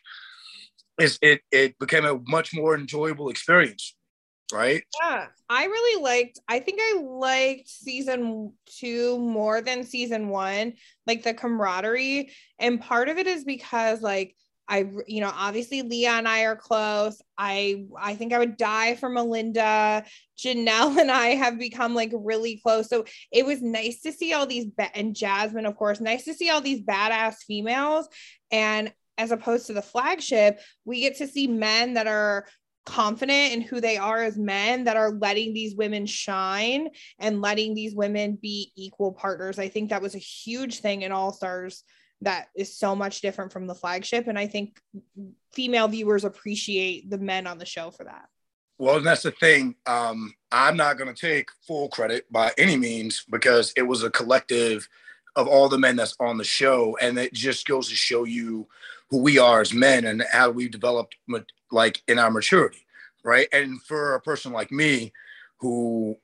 [0.99, 3.95] it it became a much more enjoyable experience
[4.53, 4.83] right?
[5.01, 6.39] Yeah, I really liked.
[6.47, 10.73] I think I liked season two more than season one,
[11.05, 14.35] like the camaraderie, and part of it is because like.
[14.69, 17.21] I, you know, obviously Leah and I are close.
[17.37, 20.03] I, I think I would die for Melinda.
[20.37, 22.89] Janelle and I have become like really close.
[22.89, 26.33] So it was nice to see all these, ba- and Jasmine, of course, nice to
[26.33, 28.09] see all these badass females.
[28.51, 32.45] And as opposed to the flagship, we get to see men that are
[32.87, 37.75] confident in who they are as men that are letting these women shine and letting
[37.75, 39.59] these women be equal partners.
[39.59, 41.83] I think that was a huge thing in All Stars
[42.21, 44.27] that is so much different from the flagship.
[44.27, 44.79] And I think
[45.53, 48.29] female viewers appreciate the men on the show for that.
[48.77, 49.75] Well, that's the thing.
[49.85, 54.09] Um, I'm not going to take full credit by any means because it was a
[54.09, 54.87] collective
[55.35, 56.97] of all the men that's on the show.
[57.01, 58.67] And it just goes to show you
[59.09, 61.15] who we are as men and how we've developed
[61.71, 62.85] like in our maturity,
[63.23, 63.47] right?
[63.51, 65.13] And for a person like me,
[65.59, 66.17] who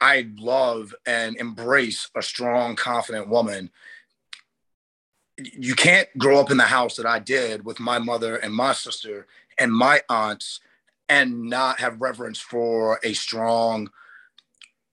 [0.00, 3.70] I love and embrace a strong, confident woman,
[5.38, 8.72] you can't grow up in the house that I did with my mother and my
[8.72, 9.26] sister
[9.58, 10.60] and my aunts
[11.08, 13.90] and not have reverence for a strong,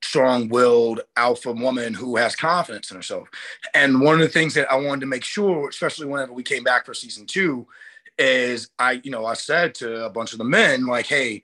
[0.04, 3.30] strong-willed alpha woman who has confidence in herself.
[3.74, 6.64] And one of the things that I wanted to make sure, especially whenever we came
[6.64, 7.68] back for season two,
[8.18, 11.44] is I, you know, I said to a bunch of the men, like, hey,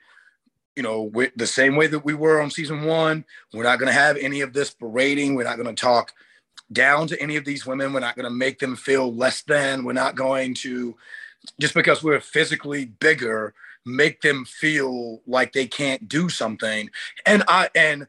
[0.75, 3.99] you know, the same way that we were on season one, we're not going to
[3.99, 5.33] have any of this berating.
[5.33, 6.13] We're not going to talk
[6.71, 7.93] down to any of these women.
[7.93, 9.85] We're not going to make them feel less than.
[9.85, 10.95] We're not going to,
[11.59, 16.91] just because we're physically bigger, make them feel like they can't do something.
[17.25, 18.07] And I, and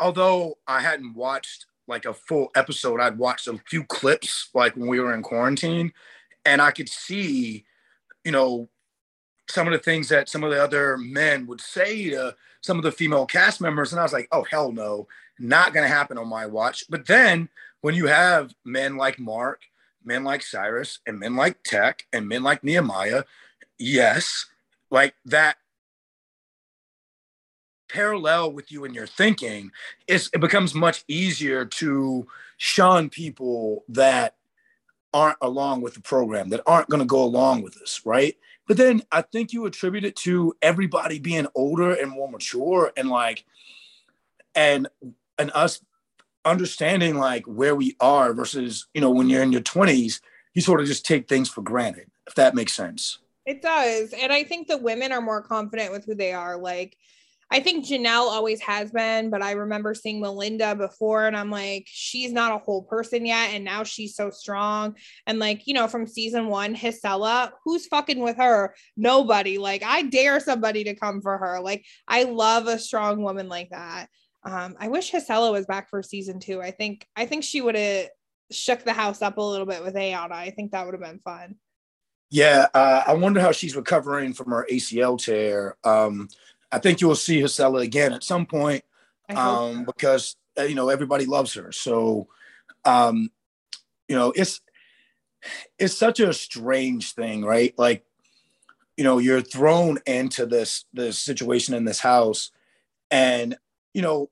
[0.00, 4.88] although I hadn't watched like a full episode, I'd watched a few clips like when
[4.88, 5.92] we were in quarantine,
[6.44, 7.64] and I could see
[8.24, 8.68] you know,
[9.48, 12.84] some of the things that some of the other men would say to some of
[12.84, 13.92] the female cast members.
[13.92, 15.08] And I was like, oh, hell no,
[15.38, 16.84] not going to happen on my watch.
[16.88, 17.48] But then
[17.80, 19.62] when you have men like Mark,
[20.04, 23.24] men like Cyrus, and men like Teck, and men like Nehemiah,
[23.78, 24.46] yes,
[24.90, 25.56] like that
[27.92, 29.70] parallel with you in your thinking,
[30.06, 32.26] it's, it becomes much easier to
[32.56, 34.36] shun people that
[35.12, 38.36] aren't along with the program, that aren't going to go along with this, right?
[38.68, 43.08] But then I think you attribute it to everybody being older and more mature and
[43.08, 43.44] like,
[44.54, 44.88] and
[45.38, 45.80] and us
[46.44, 50.20] understanding like where we are versus you know when you're in your 20s
[50.54, 54.32] you sort of just take things for granted if that makes sense it does and
[54.32, 56.96] i think the women are more confident with who they are like
[57.52, 61.84] I think Janelle always has been, but I remember seeing Melinda before and I'm like,
[61.86, 63.50] she's not a whole person yet.
[63.52, 64.94] And now she's so strong.
[65.26, 68.74] And like, you know, from season one, Jisela, who's fucking with her?
[68.96, 69.58] Nobody.
[69.58, 71.60] Like, I dare somebody to come for her.
[71.60, 74.06] Like, I love a strong woman like that.
[74.44, 76.62] Um, I wish Jisela was back for season two.
[76.62, 78.08] I think I think she would have
[78.50, 80.32] shook the house up a little bit with Ayanna.
[80.32, 81.56] I think that would have been fun.
[82.30, 85.76] Yeah, uh, I wonder how she's recovering from her ACL tear.
[85.82, 86.28] Um,
[86.72, 88.84] I think you will see Jisela again at some point
[89.28, 91.72] um, because uh, you know everybody loves her.
[91.72, 92.28] So,
[92.84, 93.30] um,
[94.08, 94.60] you know, it's
[95.78, 97.74] it's such a strange thing, right?
[97.78, 98.04] Like,
[98.96, 102.50] you know, you're thrown into this this situation in this house,
[103.10, 103.56] and
[103.94, 104.30] you know,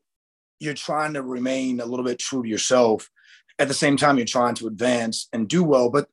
[0.61, 3.11] you're trying to remain a little bit true to yourself.
[3.59, 6.09] At the same time, you're trying to advance and do well, but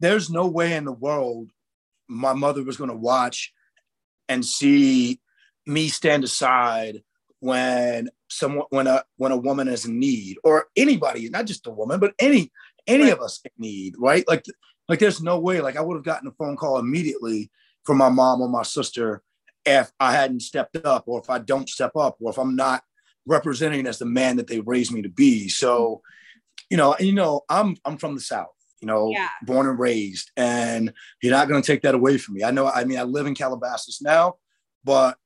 [0.00, 1.50] there's no way in the world
[2.08, 3.52] my mother was going to watch
[4.28, 5.20] and see
[5.66, 7.02] me stand aside
[7.40, 11.70] when someone when a when a woman is in need or anybody not just a
[11.70, 12.52] woman but any
[12.86, 13.12] any right.
[13.12, 14.44] of us in need right like
[14.88, 17.50] like there's no way like i would have gotten a phone call immediately
[17.84, 19.22] from my mom or my sister
[19.64, 22.82] if i hadn't stepped up or if i don't step up or if i'm not
[23.26, 26.02] representing as the man that they raised me to be so
[26.68, 28.48] you know and you know i'm i'm from the south
[28.80, 29.28] you know yeah.
[29.42, 30.92] born and raised and
[31.22, 33.26] you're not going to take that away from me i know i mean i live
[33.26, 34.34] in calabasas now
[34.84, 35.16] but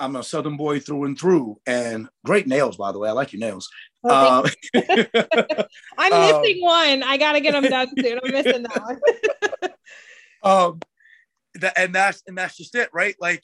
[0.00, 3.08] I'm a Southern boy through and through, and great nails, by the way.
[3.08, 3.68] I like your nails.
[4.04, 4.48] Oh, uh,
[5.98, 7.02] I'm um, missing one.
[7.02, 8.18] I gotta get them done soon.
[8.24, 9.70] I'm missing that one.
[10.42, 10.80] um,
[11.54, 13.14] that, and that's and that's just it, right?
[13.20, 13.42] Like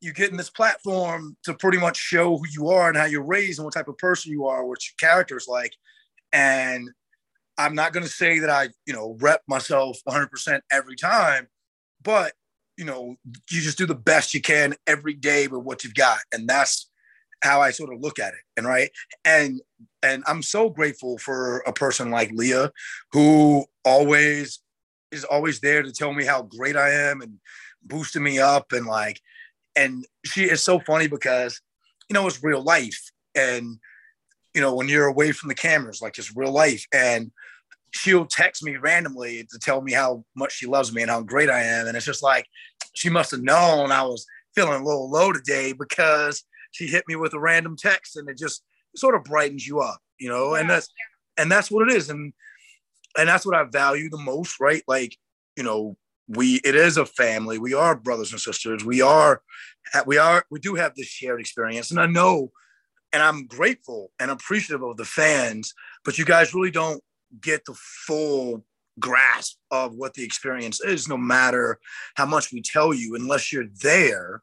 [0.00, 3.24] you get in this platform to pretty much show who you are and how you're
[3.24, 5.72] raised and what type of person you are, what your character is like.
[6.32, 6.90] And
[7.56, 11.48] I'm not going to say that I, you know, rep myself 100% every time,
[12.02, 12.32] but
[12.76, 13.16] you know,
[13.50, 16.18] you just do the best you can every day with what you've got.
[16.32, 16.90] And that's
[17.42, 18.40] how I sort of look at it.
[18.56, 18.90] And right.
[19.24, 19.60] And
[20.02, 22.70] and I'm so grateful for a person like Leah
[23.12, 24.60] who always
[25.12, 27.38] is always there to tell me how great I am and
[27.82, 29.20] boosting me up and like
[29.76, 31.60] and she is so funny because
[32.08, 33.78] you know it's real life and
[34.54, 37.30] you know when you're away from the cameras like it's real life and
[37.94, 41.48] she'll text me randomly to tell me how much she loves me and how great
[41.48, 41.86] I am.
[41.86, 42.46] And it's just like
[42.94, 47.14] she must have known I was feeling a little low today because she hit me
[47.14, 48.64] with a random text and it just
[48.96, 50.60] sort of brightens you up, you know, yeah.
[50.60, 50.88] and that's
[51.36, 52.10] and that's what it is.
[52.10, 52.32] And
[53.16, 54.82] and that's what I value the most, right?
[54.88, 55.16] Like,
[55.56, 57.58] you know, we it is a family.
[57.58, 58.84] We are brothers and sisters.
[58.84, 59.40] We are
[60.04, 61.92] we are we do have this shared experience.
[61.92, 62.50] And I know
[63.12, 65.72] and I'm grateful and appreciative of the fans,
[66.04, 67.00] but you guys really don't
[67.40, 68.64] get the full
[68.98, 71.78] grasp of what the experience is, no matter
[72.14, 74.42] how much we tell you, unless you're there,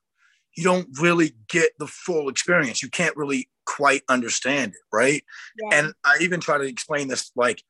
[0.58, 2.84] you don't really get the full experience.
[2.84, 5.24] You can't really quite understand it, right?
[5.58, 5.78] Yeah.
[5.78, 7.64] And I even try to explain this like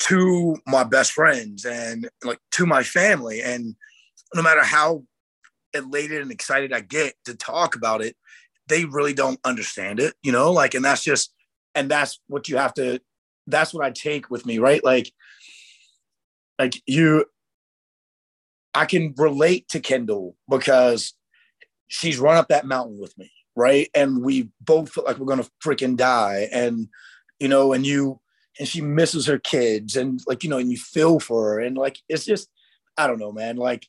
[0.00, 3.42] to my best friends and like to my family.
[3.42, 3.74] And
[4.34, 5.04] no matter how
[5.74, 8.16] elated and excited I get to talk about it,
[8.68, 11.34] they really don't understand it, you know, like, and that's just,
[11.74, 13.00] and that's what you have to
[13.48, 14.84] that's what I take with me, right?
[14.84, 15.12] Like,
[16.58, 17.24] like you,
[18.74, 21.14] I can relate to Kendal because
[21.88, 23.88] she's run up that mountain with me, right?
[23.94, 26.88] And we both feel like we're gonna freaking die, and
[27.40, 28.20] you know, and you,
[28.58, 31.76] and she misses her kids, and like you know, and you feel for her, and
[31.76, 32.48] like it's just,
[32.96, 33.56] I don't know, man.
[33.56, 33.86] Like,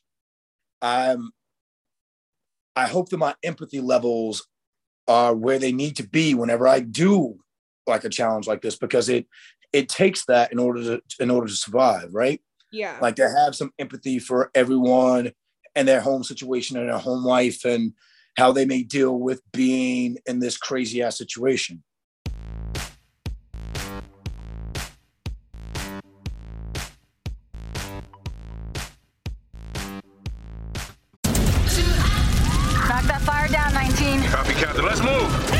[0.82, 1.30] I'm,
[2.74, 4.46] I hope that my empathy levels
[5.06, 7.40] are where they need to be whenever I do
[7.86, 9.26] like a challenge like this because it
[9.72, 12.40] it takes that in order to in order to survive, right?
[12.72, 12.98] Yeah.
[13.00, 15.32] Like to have some empathy for everyone
[15.74, 17.92] and their home situation and their home life and
[18.36, 21.82] how they may deal with being in this crazy ass situation.
[32.88, 34.22] Knock that fire down, 19.
[34.24, 34.84] Copy, Captain.
[34.84, 35.59] Let's move.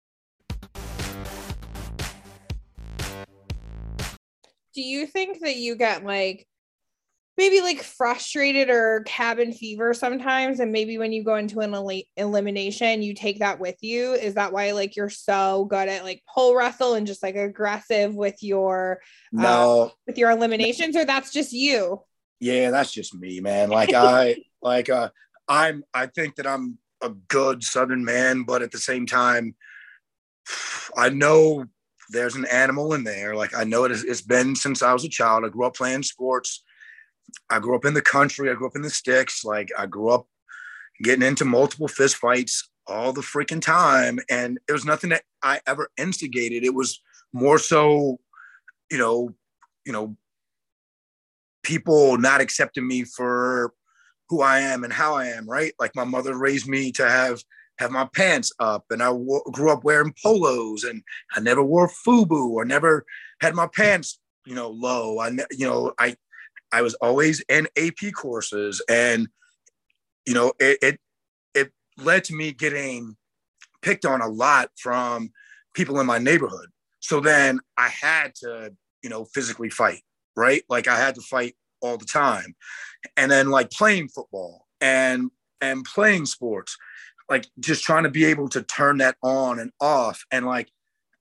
[4.73, 6.47] Do you think that you get like
[7.37, 10.59] maybe like frustrated or cabin fever sometimes?
[10.59, 14.13] And maybe when you go into an el- elimination you take that with you?
[14.13, 18.13] Is that why like you're so good at like pole wrestle and just like aggressive
[18.13, 18.99] with your
[19.37, 19.91] uh, no.
[20.07, 22.01] with your eliminations or that's just you?
[22.39, 23.69] Yeah that's just me man.
[23.81, 25.09] Like i like uh
[25.47, 29.55] i'm i think that i'm a good southern man but at the same time
[30.97, 31.65] i know
[32.11, 33.35] there's an animal in there.
[33.35, 35.45] Like I know it is, it's been since I was a child.
[35.45, 36.63] I grew up playing sports.
[37.49, 38.49] I grew up in the country.
[38.49, 39.43] I grew up in the sticks.
[39.43, 40.27] Like I grew up
[41.01, 44.19] getting into multiple fist fights all the freaking time.
[44.29, 46.63] And it was nothing that I ever instigated.
[46.63, 47.01] It was
[47.33, 48.19] more so,
[48.91, 49.33] you know,
[49.85, 50.15] you know,
[51.63, 53.73] people not accepting me for
[54.29, 55.73] who I am and how I am, right?
[55.79, 57.41] Like my mother raised me to have
[57.79, 61.01] have my pants up and I w- grew up wearing polos and
[61.33, 63.05] I never wore FUBU or never
[63.41, 65.19] had my pants, you know, low.
[65.19, 66.15] I, ne- you know, I,
[66.71, 69.27] I was always in AP courses and,
[70.25, 70.99] you know, it, it,
[71.55, 73.15] it led to me getting
[73.81, 75.31] picked on a lot from
[75.73, 76.67] people in my neighborhood.
[76.99, 80.01] So then I had to, you know, physically fight,
[80.35, 80.63] right?
[80.69, 82.55] Like I had to fight all the time.
[83.17, 86.77] And then like playing football and and playing sports
[87.31, 90.25] like just trying to be able to turn that on and off.
[90.29, 90.69] And like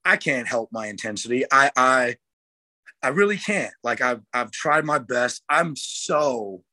[0.04, 1.44] i can't help my intensity.
[1.50, 2.16] I i
[3.02, 3.72] i really can't.
[3.82, 5.42] Like i've i've tried my best.
[5.48, 6.64] I'm so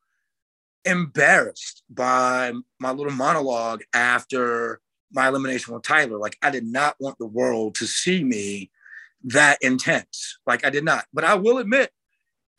[0.83, 4.81] embarrassed by my little monologue after
[5.13, 6.17] my elimination with tyler.
[6.17, 8.71] Like i did not want the world to see me
[9.23, 10.39] that intense.
[10.47, 11.05] Like i did not.
[11.13, 11.91] But i will admit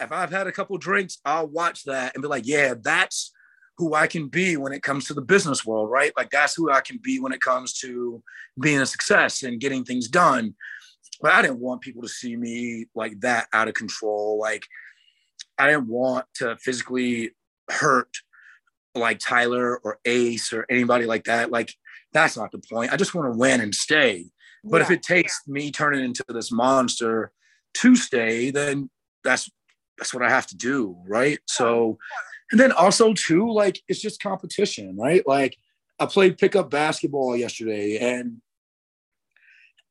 [0.01, 3.33] if i've had a couple drinks i'll watch that and be like yeah that's
[3.79, 6.13] who I can be when it comes to the business world, right?
[6.17, 8.23] Like that's who I can be when it comes to
[8.61, 10.55] being a success and getting things done.
[11.21, 14.39] But I didn't want people to see me like that out of control.
[14.39, 14.65] Like
[15.59, 17.31] I didn't want to physically
[17.71, 18.11] hurt
[18.97, 21.53] like Tyler or Ace or anybody like that.
[21.53, 21.73] Like
[22.13, 22.93] that's not the point.
[22.93, 24.27] I just want to win and stay.
[24.65, 24.85] But yeah.
[24.85, 27.31] if it takes me turning into this monster
[27.75, 28.91] to stay, then
[29.23, 29.49] that's
[29.99, 31.39] that's what I have to do, right?
[31.47, 31.99] So
[32.51, 35.27] and then also too, like it's just competition, right?
[35.27, 35.57] Like
[35.99, 38.41] I played pickup basketball yesterday and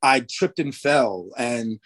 [0.01, 1.79] I tripped and fell and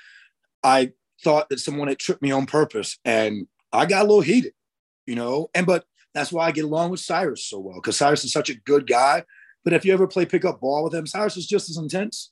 [0.64, 0.94] I
[1.24, 4.54] thought that someone had tripped me on purpose and I got a little heated,
[5.06, 5.50] you know.
[5.54, 8.50] And but that's why I get along with Cyrus so well because Cyrus is such
[8.50, 9.24] a good guy.
[9.64, 12.32] But if you ever play pickup ball with him, Cyrus is just as intense.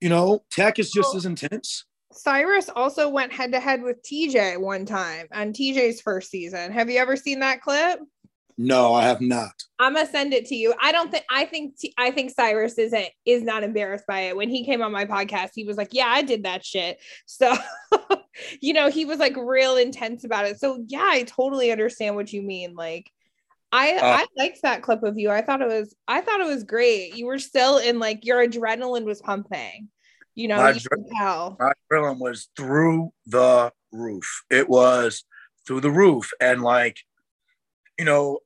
[0.00, 1.84] You know, Teck is just as intense.
[2.16, 6.72] Cyrus also went head to head with TJ one time on TJ's first season.
[6.72, 8.00] Have you ever seen that clip?
[8.58, 9.52] No, I have not.
[9.78, 10.74] I'm gonna send it to you.
[10.80, 14.36] I don't think I think T- I think Cyrus isn't is not embarrassed by it.
[14.36, 17.54] When he came on my podcast, he was like, "Yeah, I did that shit." So,
[18.60, 20.58] you know, he was like real intense about it.
[20.58, 22.74] So, yeah, I totally understand what you mean.
[22.74, 23.10] Like,
[23.72, 25.30] I uh, I liked that clip of you.
[25.30, 27.14] I thought it was I thought it was great.
[27.14, 29.90] You were still in like your adrenaline was pumping.
[30.36, 34.44] You know, my, you adre- my adrenaline was through the roof.
[34.50, 35.24] It was
[35.66, 36.30] through the roof.
[36.40, 36.98] And like,
[37.98, 38.40] you know,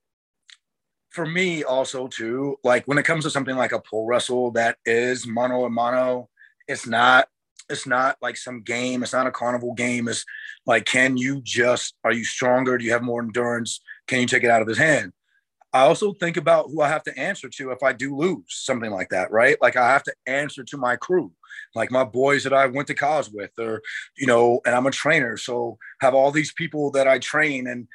[1.10, 4.78] for me also too, like when it comes to something like a pole wrestle that
[4.86, 6.28] is mono and mono,
[6.68, 7.28] it's not
[7.68, 10.08] it's not like some game, it's not a carnival game.
[10.08, 10.24] It's
[10.66, 12.78] like, can you just are you stronger?
[12.78, 13.80] Do you have more endurance?
[14.06, 15.12] Can you take it out of his hand?
[15.72, 18.90] I also think about who I have to answer to if I do lose something
[18.90, 19.56] like that, right?
[19.60, 21.32] Like I have to answer to my crew,
[21.74, 23.82] like my boys that I went to college with, or
[24.16, 27.86] you know, and I'm a trainer, so have all these people that I train, and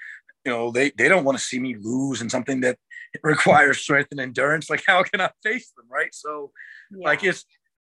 [0.46, 2.78] you know, they they don't want to see me lose in something that
[3.24, 4.70] requires strength and endurance.
[4.70, 6.14] Like how can I face them, right?
[6.14, 6.52] So,
[6.92, 7.06] yeah.
[7.06, 7.46] like it's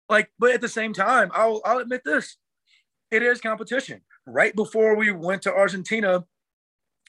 [0.10, 2.38] like, but at the same time, I'll I'll admit this,
[3.12, 4.02] it is competition.
[4.28, 6.26] Right before we went to Argentina,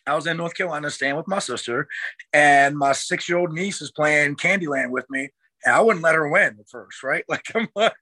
[0.07, 1.89] I was in North Carolina staying with my sister,
[2.33, 5.31] and my six year old niece is playing Candyland with me.
[5.67, 7.25] And I wouldn't let her win at first, right?
[7.29, 7.93] Like I'm like,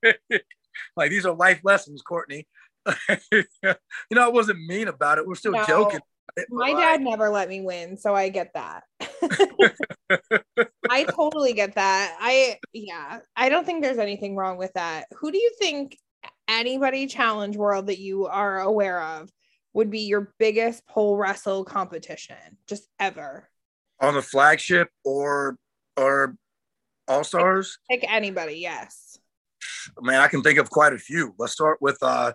[0.97, 2.47] like these are life lessons, Courtney.
[3.33, 3.45] you
[4.12, 5.27] know, I wasn't mean about it.
[5.27, 6.01] We're still no, joking.
[6.37, 8.83] It, my dad like, never let me win, so I get that.
[10.91, 12.17] I totally get that.
[12.21, 15.07] I yeah, I don't think there's anything wrong with that.
[15.17, 15.97] Who do you think
[16.47, 19.31] anybody challenge world that you are aware of
[19.73, 23.49] would be your biggest pole wrestle competition just ever?
[24.01, 25.57] On the flagship or
[25.97, 26.37] or
[27.09, 27.79] all stars?
[27.91, 29.19] Pick anybody, yes.
[30.01, 31.35] Man, I can think of quite a few.
[31.39, 32.33] Let's start with uh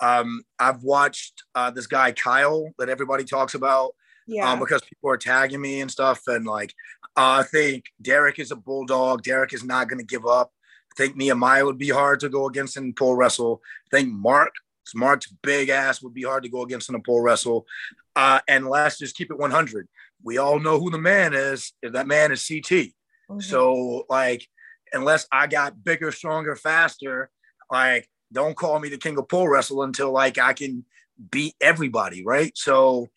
[0.00, 3.92] um I've watched uh this guy Kyle that everybody talks about.
[4.28, 4.50] Yeah.
[4.50, 6.22] Um, because people are tagging me and stuff.
[6.26, 6.74] And like
[7.16, 9.22] uh, I think Derrick is a bulldog.
[9.22, 10.52] Derrick is not gonna give up.
[10.92, 13.62] I think Nehemiah would be hard to go against in pole wrestle.
[13.92, 14.52] I think Mark
[14.94, 17.66] Mark's big ass would be hard to go against in a pole wrestle.
[18.14, 19.88] Uh, and let's just keep it 100.
[20.22, 21.72] We all know who the man is.
[21.82, 22.92] If that man is CT.
[23.30, 23.40] Mm-hmm.
[23.40, 24.46] So like,
[24.92, 27.30] unless I got bigger, stronger, faster,
[27.70, 30.84] like, don't call me the king of pole wrestle until like I can
[31.30, 32.52] beat everybody, right?
[32.56, 33.08] So,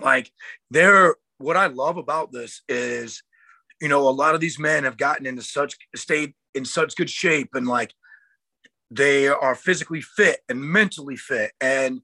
[0.00, 0.32] like,
[0.70, 1.16] there.
[1.38, 3.20] What I love about this is,
[3.80, 7.10] you know, a lot of these men have gotten into such state in such good
[7.10, 7.94] shape and like
[8.90, 12.00] they are physically fit and mentally fit and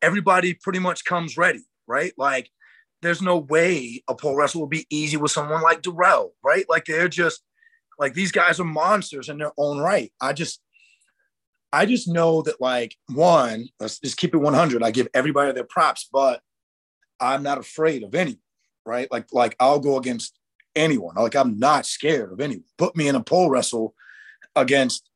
[0.00, 2.50] everybody pretty much comes ready right like
[3.02, 6.84] there's no way a pole wrestle will be easy with someone like Darrell, right like
[6.86, 7.42] they're just
[7.98, 10.12] Like these guys are monsters in their own right.
[10.20, 10.60] I just
[11.72, 14.82] I just know that like one, let's just keep it 100.
[14.82, 16.40] I give everybody their props, but
[17.20, 18.40] I'm not afraid of anyone,
[18.84, 19.10] right?
[19.10, 20.38] Like like I'll go against
[20.74, 21.14] anyone.
[21.16, 22.64] Like I'm not scared of anyone.
[22.76, 23.94] Put me in a pole wrestle
[24.56, 25.08] against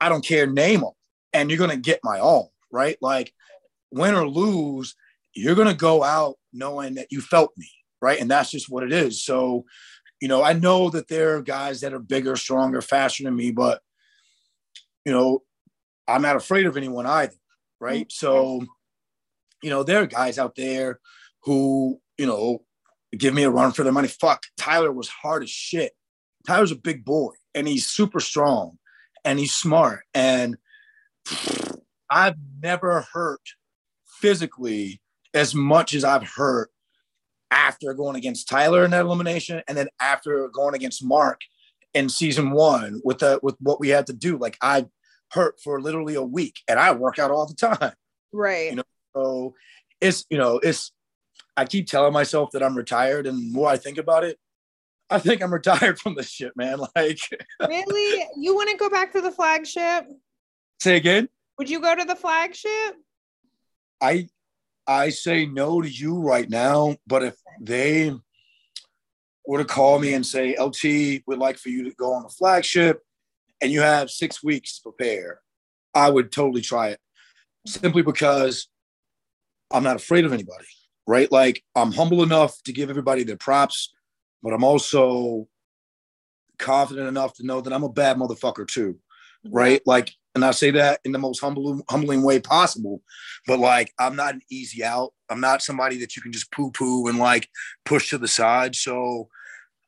[0.00, 0.92] I don't care name them,
[1.32, 2.98] and you're gonna get my all, right?
[3.00, 3.32] Like
[3.90, 4.94] win or lose,
[5.34, 7.70] you're gonna go out knowing that you felt me,
[8.00, 8.20] right?
[8.20, 9.24] And that's just what it is.
[9.24, 9.64] So,
[10.20, 13.50] you know, I know that there are guys that are bigger, stronger, faster than me,
[13.50, 13.80] but
[15.04, 15.42] you know,
[16.06, 17.36] I'm not afraid of anyone either,
[17.80, 18.08] right?
[18.08, 18.26] Mm-hmm.
[18.26, 18.62] So,
[19.62, 21.00] you know, there are guys out there
[21.44, 22.64] who, you know,
[23.16, 24.08] give me a run for their money.
[24.08, 25.92] Fuck, Tyler was hard as shit.
[26.46, 28.78] Tyler's a big boy and he's super strong
[29.24, 30.00] and he's smart.
[30.14, 30.56] And
[32.10, 33.40] I've never hurt
[34.20, 35.00] physically
[35.38, 36.70] as much as I've hurt
[37.50, 41.40] after going against Tyler in that elimination and then after going against Mark
[41.94, 44.36] in season one with the with what we had to do.
[44.36, 44.86] Like I
[45.30, 47.92] hurt for literally a week and I work out all the time.
[48.32, 48.70] Right.
[48.70, 48.82] You know,
[49.14, 49.54] so
[50.00, 50.92] it's you know, it's
[51.56, 54.38] I keep telling myself that I'm retired and the more I think about it,
[55.08, 56.80] I think I'm retired from this shit, man.
[56.96, 57.20] Like
[57.60, 58.26] Really?
[58.36, 60.04] You wouldn't go back to the flagship?
[60.80, 61.28] Say again?
[61.58, 62.96] Would you go to the flagship?
[64.00, 64.28] I
[64.88, 68.10] I say no to you right now, but if they
[69.46, 72.30] were to call me and say, LT, would like for you to go on the
[72.30, 73.02] flagship
[73.60, 75.40] and you have six weeks to prepare,
[75.94, 77.00] I would totally try it
[77.66, 78.68] simply because
[79.70, 80.66] I'm not afraid of anybody,
[81.06, 81.30] right?
[81.30, 83.92] Like I'm humble enough to give everybody their props,
[84.42, 85.48] but I'm also
[86.58, 88.98] confident enough to know that I'm a bad motherfucker too,
[89.50, 89.82] right?
[89.84, 93.02] Like and I say that in the most humble, humbling way possible.
[93.48, 95.12] But like, I'm not an easy out.
[95.28, 97.48] I'm not somebody that you can just poo poo and like
[97.84, 98.76] push to the side.
[98.76, 99.28] So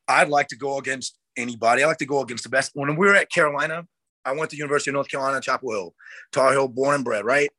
[0.09, 1.83] I'd like to go against anybody.
[1.83, 2.71] I like to go against the best.
[2.73, 3.87] When we were at Carolina,
[4.25, 5.95] I went to University of North Carolina, Chapel Hill,
[6.33, 7.49] Tar Heel, born and bred, right?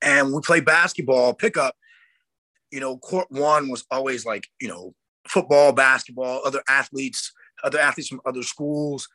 [0.00, 1.76] And we played basketball pickup.
[2.70, 4.94] You know, court one was always like, you know,
[5.28, 7.30] football, basketball, other athletes,
[7.62, 9.06] other athletes from other schools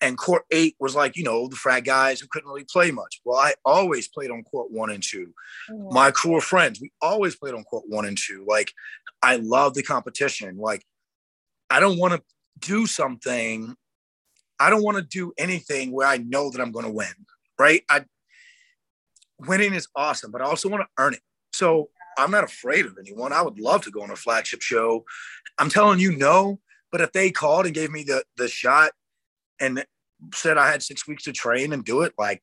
[0.00, 3.20] and court eight was like you know the frat guys who couldn't really play much.
[3.24, 5.32] Well i always played on court one and 2
[5.70, 5.94] mm-hmm.
[5.94, 8.44] my crew of friends we always played on court one and two.
[8.46, 8.72] Like
[9.22, 10.58] i love the competition.
[10.58, 10.84] Like
[11.70, 12.22] i don't want to
[12.58, 13.74] do something
[14.58, 17.08] i don't want to do anything where i know that i'm going to win
[17.58, 17.82] right?
[17.88, 18.04] I
[19.40, 21.20] winning is awesome but i also want to earn it.
[21.52, 21.88] So
[22.18, 23.32] i'm not afraid of anyone.
[23.32, 25.04] I would love to go on a flagship show.
[25.58, 26.60] I'm telling you no
[26.92, 28.92] but if they called and gave me the the shot
[29.60, 29.84] and
[30.34, 32.42] said I had six weeks to train and do it, like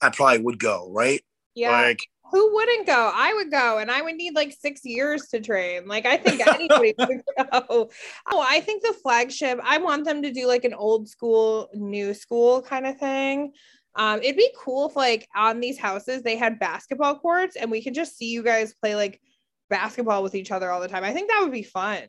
[0.00, 1.20] I probably would go, right?
[1.54, 1.70] Yeah.
[1.70, 3.10] Like who wouldn't go?
[3.14, 5.86] I would go, and I would need like six years to train.
[5.86, 7.90] Like I think anybody would go.
[8.30, 9.58] Oh, I think the flagship.
[9.62, 13.52] I want them to do like an old school, new school kind of thing.
[13.94, 17.82] Um, it'd be cool if like on these houses they had basketball courts, and we
[17.82, 19.20] could just see you guys play like
[19.70, 21.04] basketball with each other all the time.
[21.04, 22.02] I think that would be fun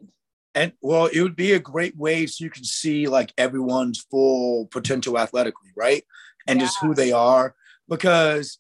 [0.56, 4.66] and well, it would be a great way so you can see like everyone's full
[4.68, 6.04] potential athletically, right?
[6.48, 6.66] And yeah.
[6.66, 7.56] just who they are.
[7.88, 8.60] Because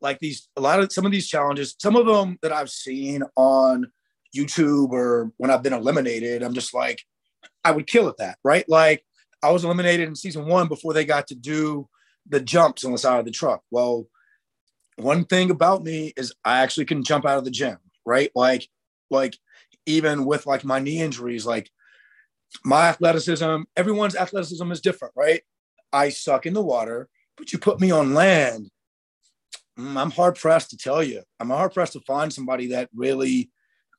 [0.00, 3.22] like these a lot of some of these challenges, some of them that I've seen
[3.36, 3.90] on
[4.36, 7.02] YouTube or when I've been eliminated, I'm just like,
[7.64, 8.68] I would kill at that, right?
[8.68, 9.04] Like
[9.42, 11.88] I was eliminated in season one before they got to do
[12.28, 13.62] the jumps on the side of the truck.
[13.70, 14.06] Well,
[14.96, 18.30] one thing about me is I actually can jump out of the gym, right?
[18.34, 18.68] Like,
[19.10, 19.36] like
[19.88, 21.70] even with like my knee injuries, like
[22.64, 25.42] my athleticism, everyone's athleticism is different, right?
[25.92, 28.70] I suck in the water, but you put me on land.
[29.78, 31.22] Mm, I'm hard pressed to tell you.
[31.40, 33.50] I'm hard pressed to find somebody that really,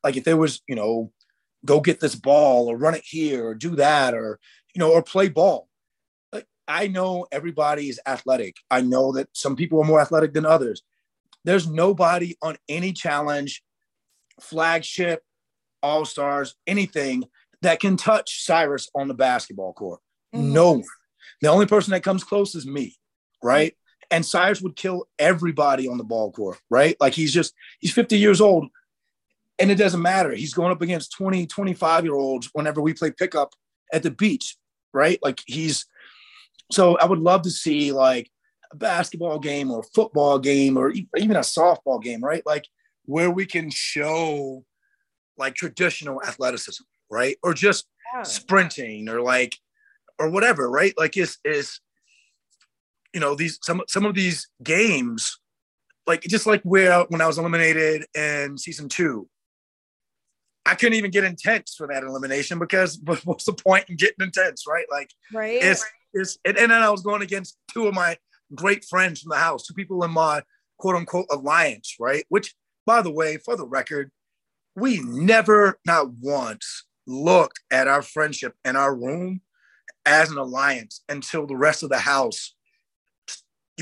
[0.03, 1.11] like, if there was, you know,
[1.65, 4.39] go get this ball or run it here or do that or,
[4.73, 5.67] you know, or play ball.
[6.31, 8.57] Like, I know everybody is athletic.
[8.69, 10.83] I know that some people are more athletic than others.
[11.45, 13.63] There's nobody on any challenge,
[14.39, 15.23] flagship,
[15.81, 17.23] all stars, anything
[17.61, 19.99] that can touch Cyrus on the basketball court.
[20.33, 20.53] Mm-hmm.
[20.53, 20.83] No one.
[21.41, 22.97] The only person that comes close is me,
[23.43, 23.75] right?
[24.11, 26.95] And Cyrus would kill everybody on the ball court, right?
[26.99, 28.67] Like he's just, he's 50 years old
[29.59, 30.33] and it doesn't matter.
[30.33, 33.53] He's going up against 20, 25 year olds whenever we play pickup
[33.93, 34.57] at the beach,
[34.93, 35.19] right?
[35.21, 35.85] Like he's,
[36.71, 38.29] so I would love to see like
[38.71, 42.43] a basketball game or a football game or even a softball game, right?
[42.45, 42.65] Like
[43.05, 44.63] where we can show
[45.39, 47.37] like traditional athleticism, right?
[47.43, 48.23] Or just yeah.
[48.23, 49.55] sprinting or like
[50.19, 50.93] or whatever, right?
[50.97, 51.79] Like is is
[53.13, 55.39] you know these some some of these games
[56.09, 59.29] like just like where when I was eliminated in season two,
[60.65, 64.65] I couldn't even get intense for that elimination because what's the point in getting intense,
[64.67, 64.85] right?
[64.91, 65.59] Like, right?
[65.61, 68.17] It's it's and, and then I was going against two of my
[68.55, 70.41] great friends from the house, two people in my
[70.79, 72.25] quote unquote alliance, right?
[72.29, 74.11] Which, by the way, for the record,
[74.75, 79.41] we never, not once, looked at our friendship and our room
[80.05, 82.55] as an alliance until the rest of the house.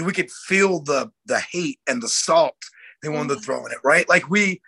[0.02, 2.56] We could feel the the hate and the salt
[3.02, 3.40] they wanted mm-hmm.
[3.40, 4.08] to throw in it, right?
[4.08, 4.62] Like we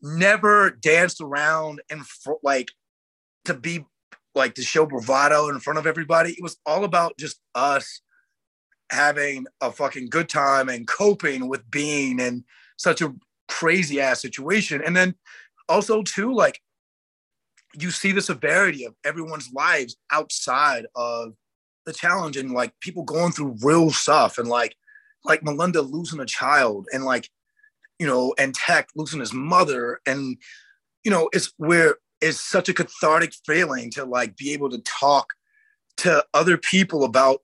[0.00, 2.02] never danced around and
[2.42, 2.70] like
[3.44, 3.84] to be
[4.34, 6.32] like to show bravado in front of everybody.
[6.32, 8.00] It was all about just us
[8.90, 12.44] having a fucking good time and coping with being in
[12.76, 13.14] such a
[13.48, 14.82] crazy ass situation.
[14.84, 15.14] And then
[15.72, 16.60] also too, like
[17.74, 21.32] you see the severity of everyone's lives outside of
[21.86, 24.76] the challenge and like people going through real stuff and like
[25.24, 27.28] like Melinda losing a child and like
[28.02, 30.00] you know, and Teck losing his mother.
[30.06, 30.36] And,
[31.04, 35.28] you know, it's where it's such a cathartic feeling to like be able to talk
[35.98, 37.42] to other people about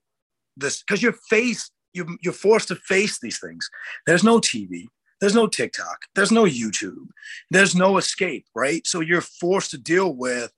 [0.57, 3.69] this because you're faced, you, you're forced to face these things.
[4.05, 4.87] There's no TV,
[5.19, 7.07] there's no TikTok, there's no YouTube,
[7.51, 8.85] there's no escape, right?
[8.87, 10.51] So you're forced to deal with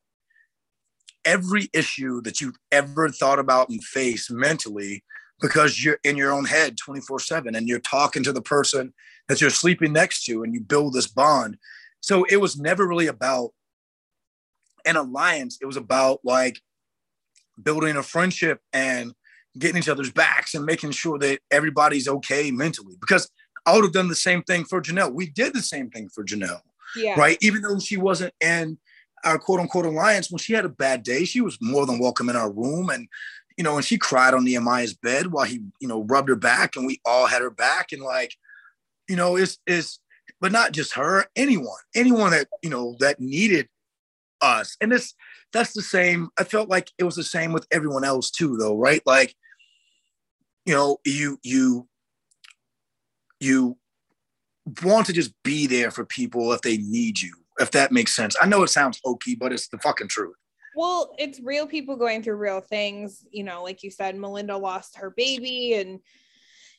[1.26, 5.04] every issue that you've ever thought about and faced mentally
[5.40, 8.94] because you're in your own head 24 7 and you're talking to the person
[9.28, 11.58] that you're sleeping next to and you build this bond.
[12.00, 13.52] So it was never really about
[14.86, 15.58] an alliance.
[15.62, 16.60] It was about like
[17.62, 19.14] building a friendship and
[19.58, 22.96] getting each other's backs and making sure that everybody's okay mentally.
[23.00, 23.30] Because
[23.66, 25.14] I would have done the same thing for Janelle.
[25.14, 26.62] We did the same thing for Janelle.
[26.96, 27.20] Yeah.
[27.20, 27.38] Right.
[27.42, 28.78] Even though she wasn't in
[29.24, 32.30] our quote unquote alliance, when she had a bad day, she was more than welcome
[32.30, 32.90] in our room.
[32.90, 33.08] And,
[33.58, 36.76] you know, and she cried on Nehemiah's bed while he, you know, rubbed her back
[36.76, 37.92] and we all had her back.
[37.92, 38.36] And like,
[39.08, 40.00] you know, it's, is
[40.40, 43.70] but not just her, anyone, anyone that, you know, that needed
[44.42, 44.76] us.
[44.82, 45.14] And this
[45.54, 46.30] that's the same.
[46.40, 49.02] I felt like it was the same with everyone else too, though, right?
[49.06, 49.36] Like,
[50.66, 51.88] you know, you you
[53.42, 53.78] you
[54.84, 58.36] want to just be there for people if they need you, if that makes sense.
[58.42, 60.36] I know it sounds hokey, but it's the fucking truth.
[60.76, 63.26] Well, it's real people going through real things.
[63.32, 66.00] You know, like you said, Melinda lost her baby and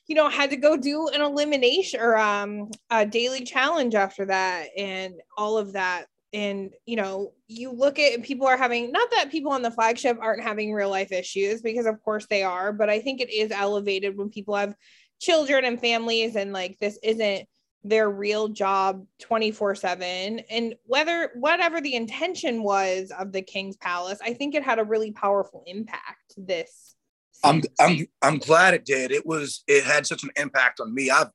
[0.07, 4.67] you know, had to go do an elimination or um a daily challenge after that
[4.77, 6.07] and all of that.
[6.33, 10.17] And you know, you look at people are having not that people on the flagship
[10.19, 13.51] aren't having real life issues because of course they are, but I think it is
[13.51, 14.75] elevated when people have
[15.23, 17.47] children and families and like this isn't
[17.85, 24.33] their real job 24/7 and whether whatever the intention was of the king's palace I
[24.33, 26.95] think it had a really powerful impact this
[27.43, 29.11] I'm I'm I'm glad it did.
[29.11, 31.09] It was it had such an impact on me.
[31.09, 31.29] I've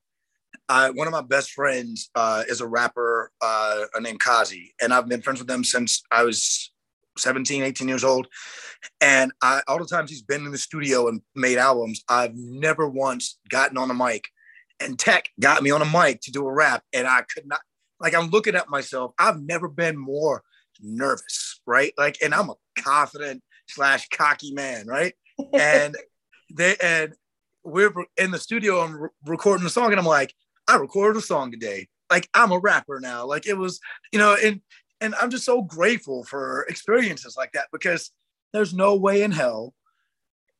[0.67, 5.07] I, one of my best friends uh, is a rapper uh, named Kazi, and I've
[5.07, 6.71] been friends with him since I was
[7.19, 8.27] 17, 18 years old.
[9.01, 12.87] And I, all the times he's been in the studio and made albums, I've never
[12.87, 14.25] once gotten on a mic.
[14.79, 17.59] And Teck got me on a mic to do a rap, and I could not.
[17.99, 19.11] Like I'm looking at myself.
[19.19, 20.41] I've never been more
[20.81, 21.93] nervous, right?
[21.97, 25.13] Like, and I'm a confident slash cocky man, right?
[25.53, 25.95] and
[26.55, 27.13] they and
[27.63, 30.33] we're in the studio and re- recording the song, and I'm like,
[30.67, 31.87] I recorded a song today.
[32.09, 33.25] Like I'm a rapper now.
[33.25, 33.79] Like it was,
[34.11, 34.61] you know, and
[35.01, 38.11] and I'm just so grateful for experiences like that because
[38.53, 39.73] there's no way in hell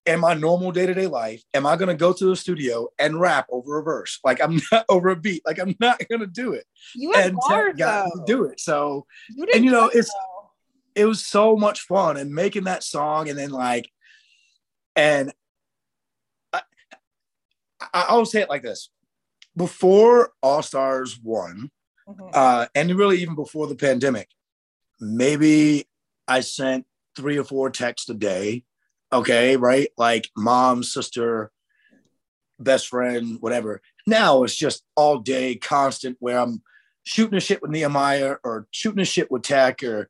[0.05, 3.79] in my normal day-to-day life am I gonna go to the studio and rap over
[3.79, 4.19] a verse.
[4.23, 5.43] Like I'm not over a beat.
[5.45, 6.65] Like I'm not gonna do it.
[6.95, 8.59] You and bars, got to do it.
[8.59, 10.51] So you and you know, it's though.
[10.95, 13.89] it was so much fun and making that song and then like
[14.95, 15.31] and
[16.53, 16.61] I,
[17.93, 18.89] I'll say it like this
[19.55, 21.69] before All Stars one,
[22.09, 22.29] mm-hmm.
[22.33, 24.29] uh, and really even before the pandemic,
[24.99, 25.87] maybe
[26.27, 26.85] I sent
[27.15, 28.63] three or four texts a day.
[29.11, 29.89] Okay, right?
[29.97, 31.51] Like mom, sister,
[32.59, 33.81] best friend, whatever.
[34.05, 36.61] Now it's just all day, constant, where I'm
[37.03, 40.09] shooting a shit with Nehemiah or shooting a shit with Teck or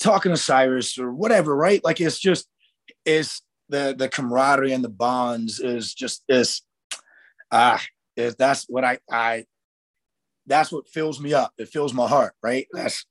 [0.00, 1.84] talking to Cyrus or whatever, right?
[1.84, 2.48] Like it's just,
[3.04, 6.62] it's the the camaraderie and the bonds is just is
[7.50, 7.82] ah
[8.16, 9.46] is that's what I I
[10.46, 11.52] that's what fills me up.
[11.58, 12.66] It fills my heart, right?
[12.72, 12.78] Hmm.
[12.78, 13.06] That's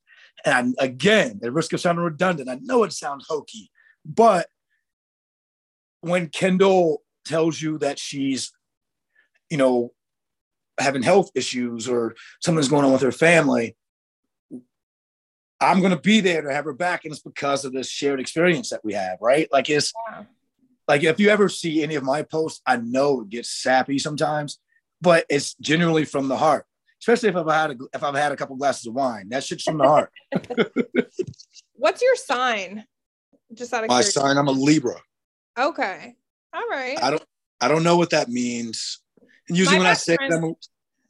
[0.45, 3.71] and again, at risk of sounding redundant, I know it sounds hokey,
[4.05, 4.47] but
[6.01, 8.51] when Kendal tells you that she's,
[9.49, 9.93] you know,
[10.79, 13.77] having health issues or something's going on with her family,
[15.61, 17.05] I'm going to be there to have her back.
[17.05, 19.47] And it's because of this shared experience that we have, right?
[19.51, 20.23] Like it's, yeah
[20.87, 24.59] like if you ever see any of my posts, I know it gets sappy sometimes,
[25.01, 26.65] but it's genuinely from the heart.
[27.03, 29.27] Especially if I've had a, if I've had a couple glasses of wine.
[29.29, 30.09] That shit's from the heart.
[31.73, 32.85] What's your sign?
[33.53, 33.89] Just out of curiosity.
[33.89, 34.19] My curiosity.
[34.19, 34.95] sign, I'm a Libra.
[35.59, 36.15] Okay.
[36.53, 36.97] All right.
[37.03, 37.23] I don't
[37.59, 39.01] I don't know what that means.
[39.49, 40.55] And usually My when I say them,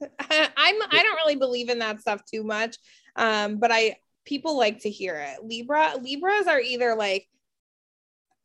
[0.02, 2.76] I'm I don't really believe in that stuff too much.
[3.14, 5.44] Um, but I people like to hear it.
[5.44, 7.28] Libra Libras are either like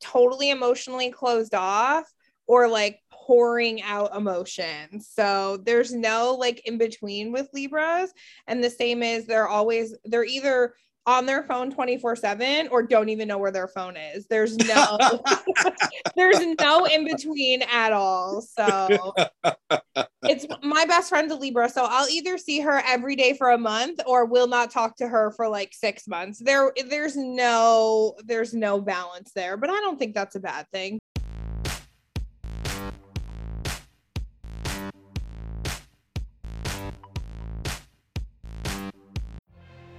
[0.01, 2.05] totally emotionally closed off
[2.45, 2.99] or like
[3.29, 4.99] pouring out emotion.
[4.99, 8.11] So there's no like in between with Libras.
[8.47, 10.73] And the same is they're always they're either
[11.05, 14.25] on their phone 24/7 or don't even know where their phone is.
[14.27, 14.97] There's no
[16.15, 18.41] there's no in between at all.
[18.41, 19.13] So
[20.23, 23.59] it's my best friend's a Libra, so I'll either see her every day for a
[23.59, 26.39] month or will not talk to her for like six months.
[26.39, 30.99] There, there's no, there's no balance there, but I don't think that's a bad thing.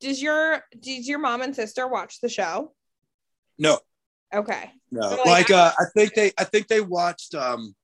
[0.00, 2.72] Does your does your mom and sister watch the show?
[3.58, 3.78] no,
[4.34, 4.70] Okay.
[4.90, 5.02] no.
[5.02, 7.74] So, like, Like uh, I think they I think they watched um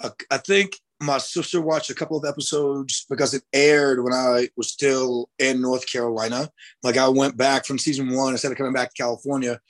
[0.00, 4.48] uh, I think my sister watched a couple of episodes because it aired when I
[4.56, 6.50] was still in North Carolina.
[6.82, 9.60] Like I went back from season one instead of coming back to California,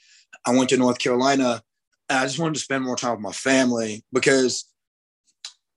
[0.45, 1.61] I went to North Carolina
[2.09, 4.65] and I just wanted to spend more time with my family because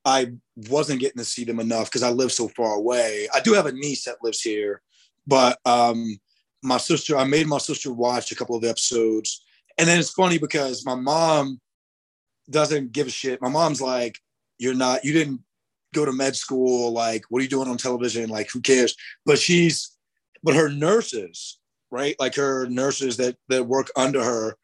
[0.05, 0.33] I
[0.68, 3.28] wasn't getting to see them enough because I live so far away.
[3.35, 4.83] I do have a niece that lives here,
[5.31, 6.18] but um,
[6.62, 9.45] my sister, I made my sister watch a couple of episodes.
[9.78, 11.61] And then it's funny because my mom
[12.51, 13.41] doesn't give a shit.
[13.41, 14.18] My mom's like,
[14.59, 15.41] you're not, you didn't
[15.95, 16.93] go to med school.
[16.93, 18.28] Like, what are you doing on television?
[18.28, 18.97] Like, who cares?
[19.24, 19.97] But she's,
[20.43, 21.61] but her nurses,
[21.93, 22.16] right?
[22.18, 24.57] Like her nurses that that work under her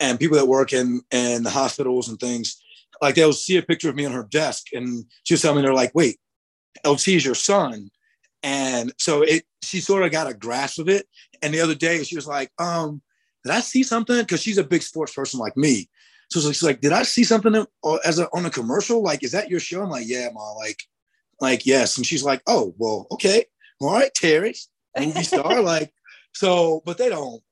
[0.00, 2.62] and people that work in in the hospitals and things,
[3.02, 5.74] like they'll see a picture of me on her desk and she'll tell me they're
[5.74, 6.18] like, wait,
[6.86, 7.90] LT is your son.
[8.44, 11.08] And so it she sort of got a grasp of it.
[11.42, 13.00] And the other day she was like, um,
[13.42, 14.18] did I see something?
[14.18, 15.88] Because she's a big sports person like me.
[16.30, 17.66] So she's like, did I see something
[18.04, 19.02] as a, on a commercial?
[19.02, 19.82] Like, is that your show?
[19.82, 20.52] I'm like, yeah, ma.
[20.52, 20.82] Like,
[21.40, 21.96] like yes.
[21.96, 23.46] And she's like, oh, well, okay,
[23.80, 24.54] all right, Terry,
[24.98, 25.60] movie star.
[25.62, 25.92] like,
[26.34, 27.42] so, but they don't.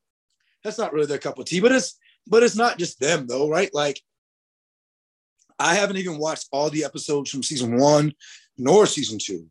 [0.63, 1.61] That's not really their cup of tea.
[1.61, 3.73] But it's but it's not just them though, right?
[3.75, 4.01] Like,
[5.59, 8.13] I haven't even watched all the episodes from season one
[8.59, 9.47] nor season two,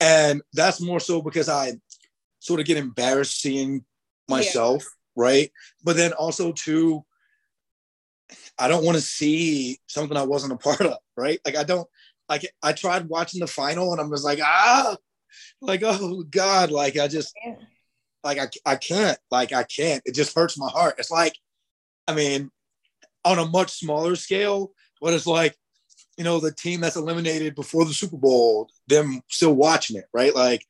[0.00, 1.74] and that's more so because I
[2.38, 3.84] sort of get embarrassed seeing
[4.28, 4.84] myself,
[5.14, 5.50] right?
[5.84, 7.04] But then also too,
[8.58, 11.40] I don't want to see something I wasn't a part of, right?
[11.44, 11.88] Like I don't
[12.28, 14.96] like I tried watching the final and I'm just like, ah,
[15.60, 17.34] like, oh God, like I just
[18.24, 20.02] like I, I can't, like I can't.
[20.06, 20.96] It just hurts my heart.
[20.98, 21.34] It's like,
[22.06, 22.50] I mean,
[23.24, 25.56] on a much smaller scale, but it's like,
[26.20, 30.34] you know, the team that's eliminated before the Super Bowl, them still watching it, right?
[30.34, 30.66] Like,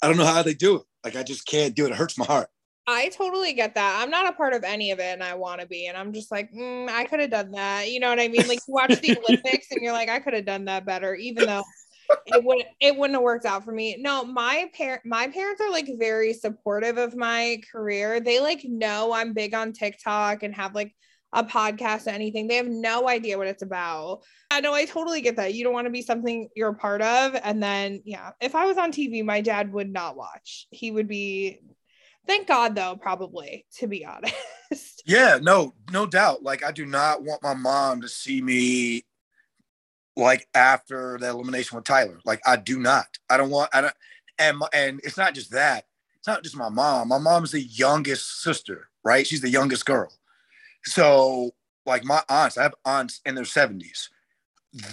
[0.00, 0.82] I don't know how they do it.
[1.04, 1.90] Like, I just can't do it.
[1.90, 2.48] It hurts my heart.
[2.86, 4.00] I totally get that.
[4.02, 5.86] I'm not a part of any of it and I want to be.
[5.86, 7.90] And I'm just like, mm, I could have done that.
[7.90, 8.48] You know what I mean?
[8.48, 11.44] Like you watch the Olympics and you're like, I could have done that better, even
[11.44, 11.64] though
[12.28, 13.98] it wouldn't it wouldn't have worked out for me.
[13.98, 18.18] No, my parent my parents are like very supportive of my career.
[18.18, 20.94] They like know I'm big on TikTok and have like
[21.32, 22.48] a podcast or anything.
[22.48, 24.22] They have no idea what it's about.
[24.50, 25.54] I know I totally get that.
[25.54, 27.36] You don't want to be something you're a part of.
[27.42, 30.66] And then yeah, if I was on TV, my dad would not watch.
[30.70, 31.60] He would be
[32.26, 34.34] Thank God, though, probably, to be honest.
[35.08, 36.42] Yeah, no, no doubt.
[36.42, 39.04] Like, I do not want my mom to see me
[40.16, 42.18] like after the elimination with Tyler.
[42.24, 43.06] Like, I do not.
[43.30, 43.70] I don't want.
[43.72, 43.94] I don't.
[44.40, 45.84] And and it's not just that.
[46.18, 47.06] It's not just my mom.
[47.06, 49.24] My mom's the youngest sister, right?
[49.24, 50.12] She's the youngest girl.
[50.86, 51.52] So,
[51.84, 54.10] like my aunts, I have aunts in their seventies.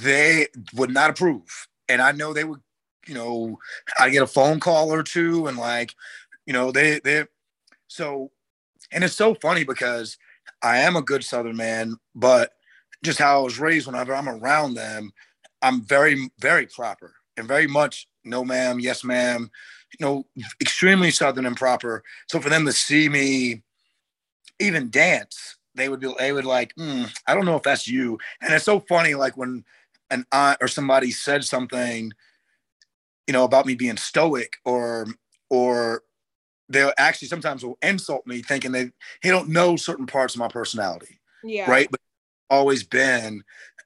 [0.02, 1.68] they would not approve.
[1.90, 2.62] And I know they would,
[3.08, 3.60] you know,
[4.00, 5.94] I get a phone call or two and like,
[6.46, 7.26] you know, they they
[7.88, 8.32] so
[8.92, 10.18] and it's so funny because
[10.62, 12.54] I am a good Southern man, but
[13.04, 15.12] just how I was raised whenever I'm around them,
[15.62, 19.50] I'm very, very proper and very much no ma'am, yes ma'am,
[20.00, 20.26] you know,
[20.62, 22.04] extremely Southern and proper.
[22.30, 23.64] So for them to see me
[24.60, 28.18] even dance, they would be, they would like, mm, I don't know if that's you.
[28.42, 29.64] And it's so funny, like when
[30.10, 32.12] an aunt or somebody said something,
[33.28, 35.08] you know, about me being stoic or,
[35.50, 36.04] or
[36.70, 40.48] they'll actually sometimes will insult me thinking they, they don't know certain parts of my
[40.48, 41.20] personality.
[41.44, 41.70] Yeah.
[41.70, 41.88] Right.
[41.90, 42.00] But
[42.50, 43.44] always been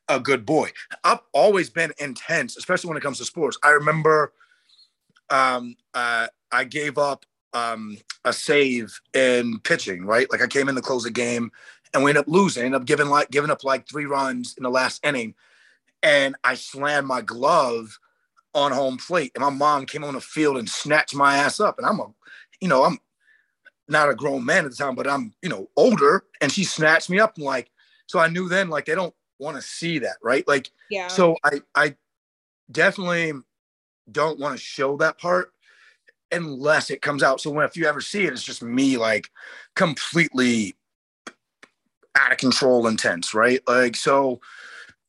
[0.09, 0.71] a good boy.
[1.03, 3.57] I've always been intense, especially when it comes to sports.
[3.63, 4.33] I remember
[5.29, 10.29] um, uh, I gave up um, a save in pitching, right?
[10.31, 11.51] Like I came in to close the game
[11.93, 14.63] and we end up losing, ended up giving like giving up like three runs in
[14.63, 15.35] the last inning.
[16.03, 17.97] And I slammed my glove
[18.53, 19.31] on home plate.
[19.35, 21.77] And my mom came on the field and snatched my ass up.
[21.77, 22.07] And I'm a,
[22.61, 22.99] you know, I'm
[23.88, 26.23] not a grown man at the time, but I'm, you know, older.
[26.41, 27.69] And she snatched me up and like,
[28.07, 30.47] so I knew then like they don't want to see that, right?
[30.47, 31.07] Like, Yeah.
[31.07, 31.95] so I I
[32.71, 33.33] definitely
[34.11, 35.51] don't want to show that part
[36.31, 37.41] unless it comes out.
[37.41, 39.29] So when if you ever see it, it's just me like
[39.75, 40.75] completely
[42.18, 43.61] out of control intense, right?
[43.68, 44.39] Like so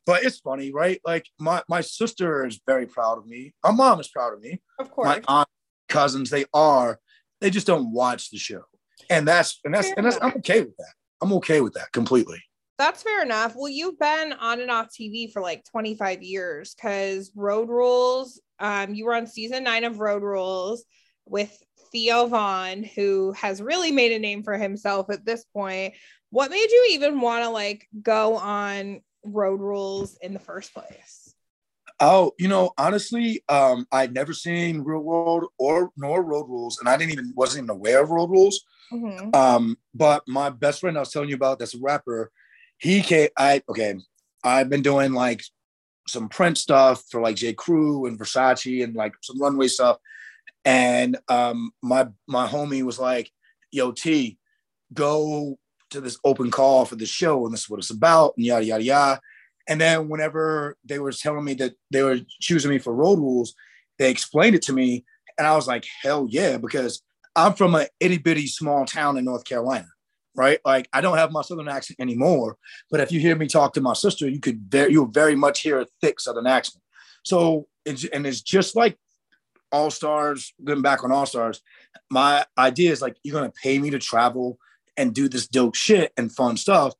[0.09, 0.99] but it's funny, right?
[1.05, 3.53] Like my my sister is very proud of me.
[3.63, 4.59] My mom is proud of me.
[4.79, 5.07] Of course.
[5.07, 5.49] My aunt,
[5.91, 6.99] cousins, they are.
[7.43, 8.63] They just don't watch the show.
[9.11, 10.95] And that's and that's and that's I'm okay with that.
[11.21, 12.43] I'm okay with that completely.
[12.79, 13.55] That's fair enough.
[13.55, 18.95] Well, you've been on and off TV for like 25 years because Road Rules, um,
[18.95, 20.87] you were on season nine of Road Rules
[21.27, 21.55] with
[21.93, 25.95] Theo Von, who has really made a name for himself at this point.
[26.31, 31.35] What made you even want to like go on Road Rules in the first place?
[32.01, 36.89] Oh, you know, honestly, um, I'd never seen Real World or nor Road Rules, and
[36.89, 38.65] I didn't even wasn't even aware of Road Rules.
[38.93, 39.35] Mhm.
[39.35, 42.31] Um, but my best friend I was telling you about, that's a rapper.
[42.79, 43.29] He came.
[43.37, 43.97] I okay.
[44.45, 45.43] I've been doing like
[46.07, 47.53] some print stuff for like J.
[47.55, 49.99] Crew and Versace and like some runway stuff.
[50.65, 53.31] And um, my my homie was like,
[53.73, 54.39] "Yo, T,
[54.95, 55.59] go
[55.91, 58.65] to this open call for the show, and this is what it's about, and yada
[58.65, 59.21] yada yada."
[59.69, 63.55] And then whenever they were telling me that they were choosing me for road rules,
[63.99, 65.05] they explained it to me,
[65.37, 67.03] and I was like, "Hell yeah!" Because
[67.37, 69.87] I'm from a itty bitty small town in North Carolina,
[70.35, 70.59] right?
[70.65, 72.57] Like I don't have my southern accent anymore,
[72.91, 75.61] but if you hear me talk to my sister, you could very you'll very much
[75.61, 76.83] hear a thick southern accent.
[77.25, 78.99] So it's and it's just like
[79.71, 81.61] All Stars, going back on All Stars.
[82.11, 84.59] My idea is like you're gonna pay me to travel
[84.99, 86.93] and do this dope shit and fun stuff.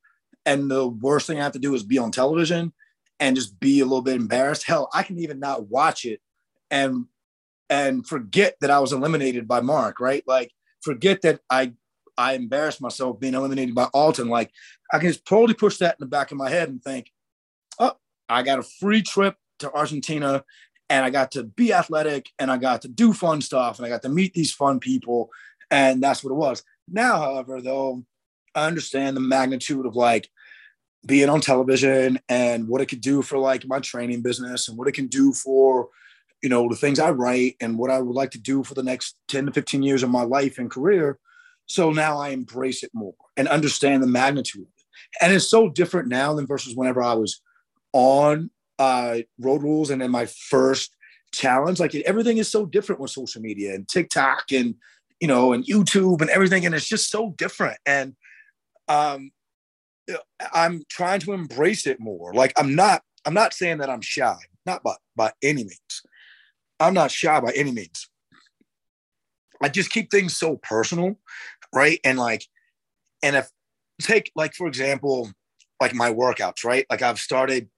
[0.47, 2.73] And the worst thing I have to do is be on television
[3.21, 4.65] and just be a little bit embarrassed.
[4.65, 6.21] Hell, I can even not watch it
[6.71, 7.07] and
[7.69, 10.23] and forget that I was eliminated by Mark, right?
[10.27, 11.75] Like forget that I
[12.17, 14.29] I embarrassed myself being eliminated by Alton.
[14.29, 14.53] Like
[14.93, 17.11] I can just totally push that in the back of my head and think,
[17.79, 17.97] oh,
[18.29, 20.45] I got a free trip to Argentina
[20.89, 23.89] and I got to be athletic and I got to do fun stuff and I
[23.89, 25.31] got to meet these fun people.
[25.71, 26.63] And that's what it was.
[26.91, 28.05] Now, however, though,
[28.55, 30.29] I understand the magnitude of like
[31.07, 34.89] being on television and what it could do for like my training business and what
[34.89, 35.89] it can do for
[36.43, 38.83] you know the things i write and what i would like to do for the
[38.83, 41.19] next 10 to 15 years of my life and career.
[41.67, 44.85] So now i embrace it more and understand the magnitude of it.
[45.21, 47.41] And it's so different now than versus whenever i was
[47.93, 50.95] on uh, road rules and in my first
[51.33, 51.81] challenge.
[51.81, 54.77] Like everything is so different with social media and tiktok and
[55.21, 58.15] you know and youtube and everything and it's just so different and
[58.89, 59.31] um
[60.53, 62.33] I'm trying to embrace it more.
[62.33, 66.03] Like I'm not, I'm not saying that I'm shy, not by by any means.
[66.81, 68.09] I'm not shy by any means.
[69.61, 71.19] I just keep things so personal,
[71.75, 72.01] right?
[72.05, 72.45] And like,
[73.23, 73.51] and if
[74.01, 75.31] take like for example,
[75.81, 76.87] like my workouts, right?
[76.89, 77.69] Like I've started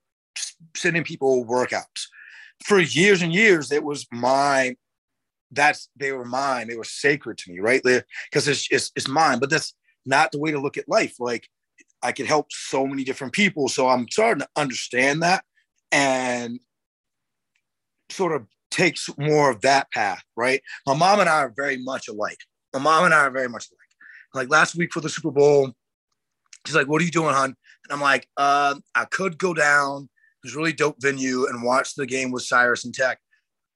[0.77, 2.07] sending people workouts
[2.65, 3.73] for years and years.
[3.73, 4.77] It was my
[5.51, 6.69] that's they were mine.
[6.69, 7.83] They were sacred to me, right?
[7.83, 9.39] Because it's, it's it's mine.
[9.39, 9.75] But that's
[10.07, 11.15] not the way to look at life.
[11.19, 11.47] Like
[12.03, 13.69] I could help so many different people.
[13.69, 15.45] So I'm starting to understand that
[15.93, 16.61] and
[18.11, 20.63] sort of takes more of that path, right?
[20.87, 22.39] My mom and I are very much alike.
[22.73, 23.79] My mom and I are very much alike.
[24.33, 25.73] Like last week for the Super Bowl,
[26.67, 27.55] she's like, What are you doing, hon?
[27.85, 30.09] And I'm like, uh, I could go down
[30.43, 33.19] this really dope venue and watch the game with Cyrus and Teck,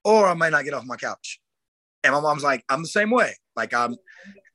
[0.04, 1.40] or I might not get off my couch.
[2.05, 3.34] And my mom's like, I'm the same way.
[3.57, 3.96] Like I'm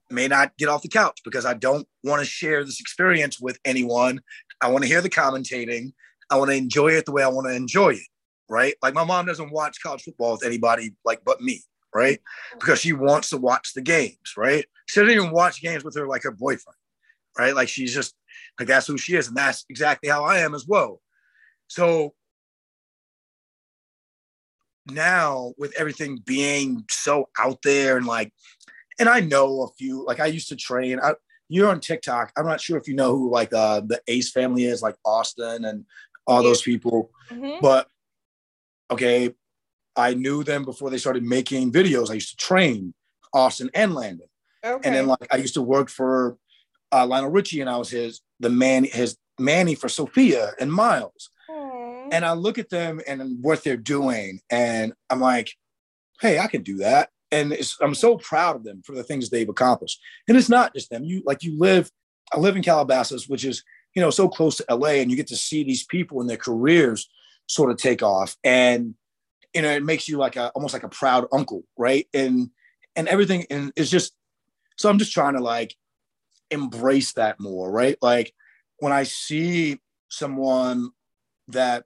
[0.09, 3.59] may not get off the couch because I don't want to share this experience with
[3.65, 4.21] anyone.
[4.61, 5.93] I want to hear the commentating.
[6.29, 8.07] I want to enjoy it the way I want to enjoy it,
[8.49, 8.75] right?
[8.81, 12.19] Like my mom doesn't watch college football with anybody like but me, right?
[12.59, 14.65] Because she wants to watch the games, right?
[14.87, 16.77] She doesn't even watch games with her like her boyfriend,
[17.37, 17.55] right?
[17.55, 18.15] Like she's just
[18.59, 21.01] like that's who she is, and that's exactly how I am as well.
[21.67, 22.13] So
[24.93, 28.33] now with everything being so out there and like
[28.99, 30.99] and I know a few like I used to train.
[31.01, 31.13] I,
[31.47, 32.31] you're on TikTok.
[32.37, 35.65] I'm not sure if you know who like uh the Ace family is like Austin
[35.65, 35.85] and
[36.27, 37.11] all those people.
[37.31, 37.59] Mhm.
[37.61, 37.87] but
[38.91, 39.33] okay
[39.95, 42.09] I knew them before they started making videos.
[42.09, 42.93] I used to train
[43.33, 44.27] Austin and Landon.
[44.63, 44.87] Okay.
[44.87, 46.37] and then like I used to work for
[46.91, 51.29] uh, Lionel Richie and I was his the man his Manny for Sofia and Miles
[52.11, 52.15] Aw.
[52.15, 55.51] and I look at them and what they're doing, and I'm like,
[56.21, 57.09] hey, I can do that.
[57.31, 59.99] And I'm so proud of them for the things they've accomplished.
[60.27, 61.03] And it's not just them.
[61.03, 61.91] You like you live,
[62.33, 63.63] I live in Calabasas, which is
[63.95, 66.37] you know so close to LA, and you get to see these people and their
[66.37, 67.07] careers
[67.47, 68.95] sort of take off, and
[69.53, 72.07] you know it makes you like a almost like a proud uncle, right?
[72.13, 72.49] And
[72.95, 74.13] and everything, and it's just
[74.77, 75.75] so I'm just trying to like
[76.49, 77.97] embrace that more, right?
[78.01, 78.33] Like
[78.79, 79.79] when I see
[80.09, 80.89] someone
[81.49, 81.83] that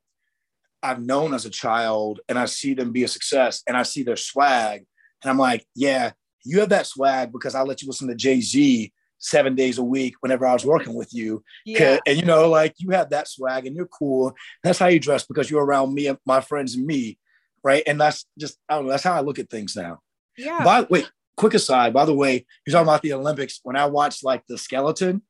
[0.84, 4.03] I've known as a child and I see them be a success and I see
[4.03, 4.86] their swag
[5.23, 6.11] and I'm like, yeah,
[6.43, 9.84] you have that swag because I let you listen to Jay Z seven days a
[9.84, 11.43] week whenever I was working with you.
[11.65, 11.97] yeah.
[12.05, 14.36] And you know, like you have that swag and you're cool.
[14.63, 17.17] That's how you dress because you're around me and my friends and me.
[17.63, 17.84] Right.
[17.88, 20.01] And that's just, I don't know, that's how I look at things now.
[20.38, 20.63] Yeah.
[20.63, 23.61] By wait, quick aside, by the way, you're talking about the Olympics.
[23.63, 25.21] When I watched like the skeleton,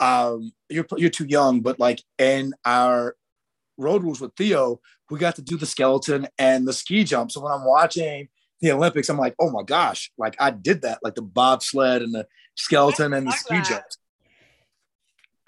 [0.00, 3.16] um, you're you're too young, but like in our
[3.76, 7.30] road rules with Theo, we got to do the skeleton and the ski jump.
[7.30, 8.28] So when I'm watching
[8.60, 12.14] the Olympics, I'm like, oh my gosh, like I did that, like the bobsled and
[12.14, 13.68] the skeleton and the ski that.
[13.68, 13.98] jumps.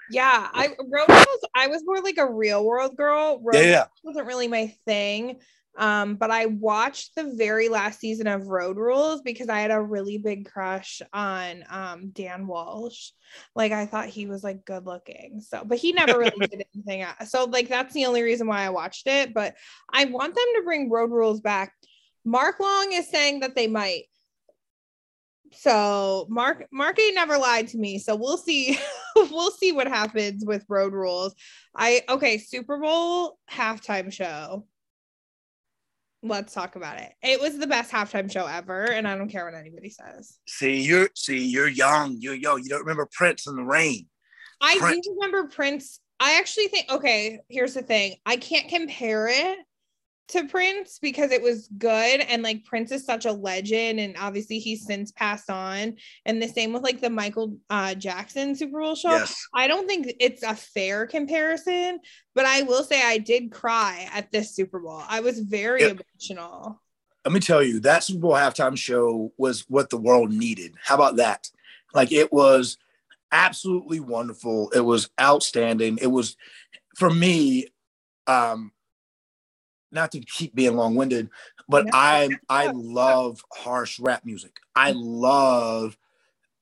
[0.09, 1.45] Yeah, I road rules.
[1.53, 3.41] I was more like a real world girl.
[3.43, 3.85] Road Yeah, yeah.
[4.03, 5.39] Wasn't really my thing.
[5.77, 9.79] Um, but I watched the very last season of Road Rules because I had a
[9.79, 13.11] really big crush on um Dan Walsh.
[13.55, 15.39] Like I thought he was like good looking.
[15.41, 17.01] So, but he never really did anything.
[17.01, 17.29] else.
[17.29, 19.33] So, like that's the only reason why I watched it.
[19.33, 19.55] But
[19.93, 21.73] I want them to bring Road Rules back.
[22.25, 24.05] Mark Long is saying that they might.
[25.53, 27.99] So Mark Mark ain't never lied to me.
[27.99, 28.79] So we'll see.
[29.15, 31.35] we'll see what happens with Road Rules.
[31.75, 34.65] I okay, Super Bowl halftime show.
[36.27, 37.13] Let's talk about it.
[37.23, 40.37] It was the best halftime show ever, and I don't care what anybody says.
[40.47, 42.61] See, you're see, you're young, you're young.
[42.63, 44.07] You don't remember Prince in the rain.
[44.61, 45.07] I Prince.
[45.07, 45.99] do remember Prince.
[46.19, 48.15] I actually think okay, here's the thing.
[48.25, 49.59] I can't compare it
[50.29, 54.59] to Prince because it was good and like Prince is such a legend and obviously
[54.59, 58.95] he's since passed on and the same with like the Michael uh Jackson Super Bowl
[58.95, 59.11] show.
[59.11, 59.47] Yes.
[59.53, 61.99] I don't think it's a fair comparison,
[62.35, 65.01] but I will say I did cry at this Super Bowl.
[65.07, 66.01] I was very Yep.
[66.15, 66.81] emotional.
[67.25, 70.73] let me tell you, that Super Bowl halftime show was what the world needed.
[70.83, 71.49] How about that?
[71.93, 72.77] Like it was
[73.31, 74.71] absolutely wonderful.
[74.71, 75.99] It was outstanding.
[76.01, 76.35] It was
[76.95, 77.67] for me,
[78.27, 78.71] um,
[79.91, 81.29] not to keep being long-winded,
[81.67, 84.57] but No, I that's I love harsh rap music.
[84.75, 85.97] I love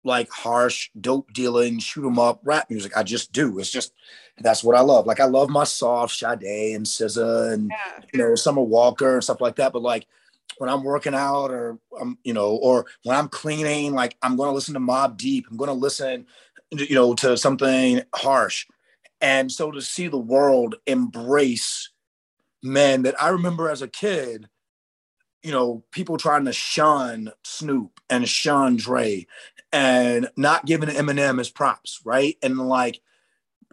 [0.04, 2.96] like harsh, dope dealing, shoot 'em up rap music.
[2.96, 3.58] I just do.
[3.60, 3.94] It's just
[4.40, 5.08] that's what I love.
[5.08, 8.04] Like I love my soft Sade and SZA and Yeah.
[8.14, 9.74] you know, Summer Walker and stuff like that.
[9.74, 10.06] But like
[10.58, 14.50] when I'm working out or I'm, you know, or when I'm cleaning, like I'm going
[14.50, 15.48] to listen to Mobb Deep.
[15.50, 16.28] I'm going to listen,
[16.72, 18.66] you know, to something harsh.
[19.22, 21.90] And so to see the world embrace
[22.66, 24.50] men that I remember as a kid,
[25.44, 29.28] you know, people trying to shun Snoop and shun Dre
[29.72, 32.38] and not giving Eminem his props, right?
[32.42, 33.00] And like,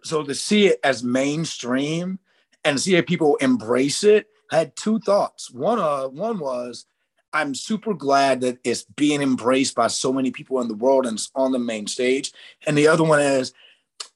[0.05, 2.18] so to see it as mainstream
[2.64, 5.51] and see if people embrace it, I had two thoughts.
[5.51, 6.86] One, uh, one was
[7.32, 11.16] I'm super glad that it's being embraced by so many people in the world and
[11.16, 12.32] it's on the main stage.
[12.66, 13.55] And the other one is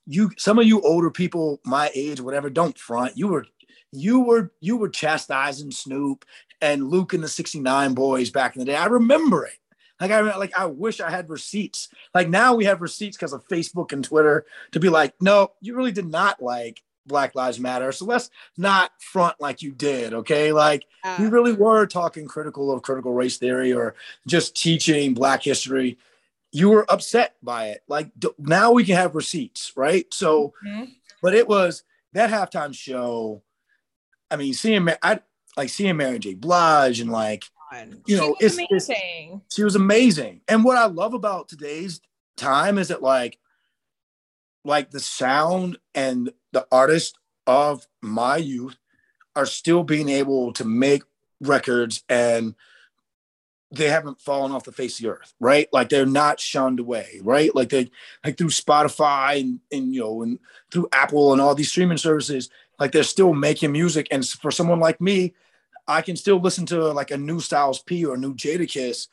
[0.06, 3.16] you some of you older people my age, whatever, don't front.
[3.16, 3.46] You were
[3.96, 6.24] you were you were chastising Snoop
[6.60, 8.76] and Luke and the 69 boys back in the day.
[8.76, 9.58] I remember it.
[10.00, 11.88] Like I like I wish I had receipts.
[12.14, 15.74] Like now we have receipts because of Facebook and Twitter to be like, no, you
[15.74, 17.92] really did not like Black Lives Matter.
[17.92, 18.28] So let's
[18.58, 20.12] not front like you did.
[20.12, 20.52] Okay.
[20.52, 21.22] Like Yeah.
[21.22, 23.94] you really were talking critical of critical race theory or
[24.26, 25.96] just teaching black history.
[26.52, 27.82] You were upset by it.
[27.88, 30.06] Like d- now we can have receipts, right?
[30.12, 30.90] So, Mhm.
[31.22, 33.42] but it was that halftime show.
[34.30, 35.20] I mean, seeing I
[35.56, 36.34] like seeing Mary J.
[36.34, 39.42] Blige and like you She know, was it's- it's- amazing.
[39.52, 40.40] she was amazing.
[40.48, 42.00] And what I love about today's
[42.36, 43.38] time is that like
[44.64, 47.16] like the sound and the artist
[47.46, 48.76] of my youth
[49.36, 51.02] are still being able to make
[51.40, 52.54] records and
[53.70, 55.68] they haven't fallen off the face of the earth, right?
[55.72, 57.54] Like they're not shunned away, right?
[57.54, 57.90] Like they
[58.24, 60.38] like through Spotify and, and you know and
[60.72, 62.48] through Apple and all these streaming services,
[62.78, 64.08] like they're still making music.
[64.10, 65.34] And for someone like me,
[65.88, 69.08] I can still listen to like a new Styles P or a new Jadakiss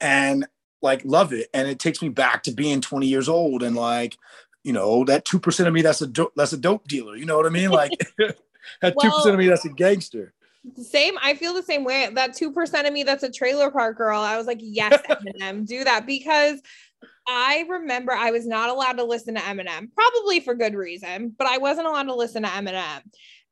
[0.00, 0.46] and
[0.82, 1.48] like love it.
[1.54, 4.16] And it takes me back to being 20 years old and like,
[4.62, 7.16] you know, that two percent of me that's a dope, that's a dope dealer.
[7.16, 7.70] You know what I mean?
[7.70, 8.36] Like that
[8.82, 10.32] two Well- percent of me that's a gangster.
[10.82, 11.14] Same.
[11.22, 12.08] I feel the same way.
[12.14, 14.18] That two percent of me that's a trailer park girl.
[14.18, 16.62] I was like, yes, Eminem, do that because
[17.26, 21.46] I remember I was not allowed to listen to Eminem, probably for good reason, but
[21.46, 23.00] I wasn't allowed to listen to Eminem.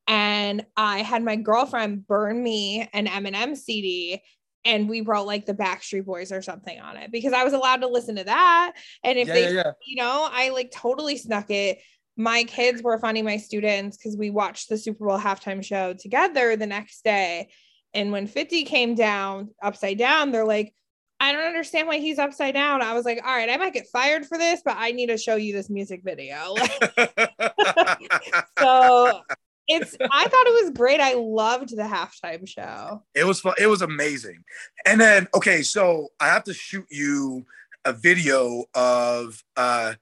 [0.06, 4.20] And I had my girlfriend burn me an Eminem CD
[4.64, 7.80] and we wrote like the Backstreet Boys or something on it because I was allowed
[7.80, 8.72] to listen to that.
[9.02, 9.72] And if Yeah, they, yeah, yeah.
[9.86, 11.78] you know, I like totally snuck it.
[12.16, 16.56] My kids were funny, my students, because we watched the Super Bowl halftime show together
[16.56, 17.48] the next day.
[17.94, 20.74] And when 50 came down upside down, they're like,
[21.22, 22.82] I don't understand why he's upside down.
[22.82, 25.16] I was like, all right, I might get fired for this, but I need to
[25.16, 26.56] show you this music video.
[28.58, 29.20] so
[29.68, 30.98] it's, I thought it was great.
[30.98, 33.04] I loved the halftime show.
[33.14, 33.54] It was fun.
[33.56, 34.42] It was amazing.
[34.84, 37.46] And then okay, so I have to shoot you
[37.84, 39.94] a video of uh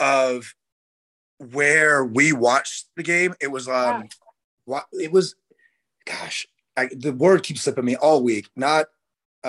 [0.00, 0.54] of
[1.52, 3.34] where we watched the game.
[3.38, 4.08] It was um
[4.64, 5.34] wa- it was
[6.06, 8.48] gosh, I, the word keeps slipping me all week.
[8.56, 8.86] Not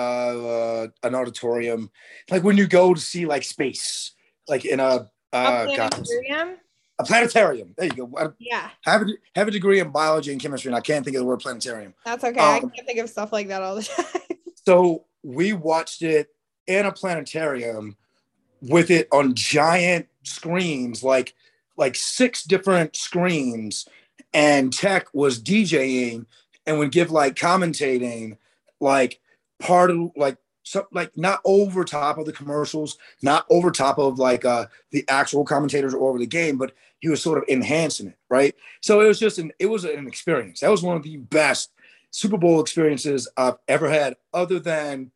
[0.00, 1.90] uh an auditorium.
[2.30, 4.12] Like when you go to see like space,
[4.48, 6.56] like in a A uh gosh, planetarium?
[6.98, 7.74] a planetarium.
[7.76, 8.10] There you go.
[8.18, 11.16] I Yeah, have a, have a degree in biology and chemistry, and I can't think
[11.16, 11.94] of the word planetarium.
[12.04, 12.40] that's okay.
[12.40, 14.06] I Um, can't think of stuff like that all the time.
[14.66, 16.28] So we watched it
[16.66, 17.96] in a planetarium
[18.60, 21.34] with it on giant screens, like
[21.76, 23.88] like six different screens,
[24.34, 26.26] and Teck was DJing
[26.66, 28.36] and would give like commentating,
[28.80, 29.18] like
[29.60, 34.18] part of like some like not over top of the commercials, not over top of
[34.18, 38.08] like uh the actual commentators or over the game, but he was sort of enhancing
[38.08, 38.54] it, right?
[38.82, 40.60] So it was just an it was an experience.
[40.60, 41.72] That was one of the best
[42.10, 45.12] Super Bowl experiences I've ever had, other than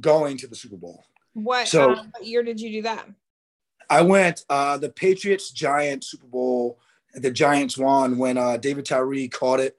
[0.00, 1.04] going to the Super Bowl.
[1.32, 3.08] What, So- um, what year did you do that?
[3.90, 6.78] I went uh, the Patriots Giant Super Bowl.
[7.14, 9.76] The Giants won when uh, David Tyree caught it,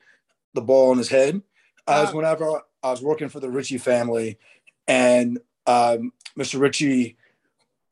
[0.53, 1.41] the ball on his head.
[1.88, 2.18] Uh, was Oh.
[2.18, 4.38] whenever I was working for the Richie family,
[4.88, 6.59] and um, Mr.
[6.59, 7.17] Richie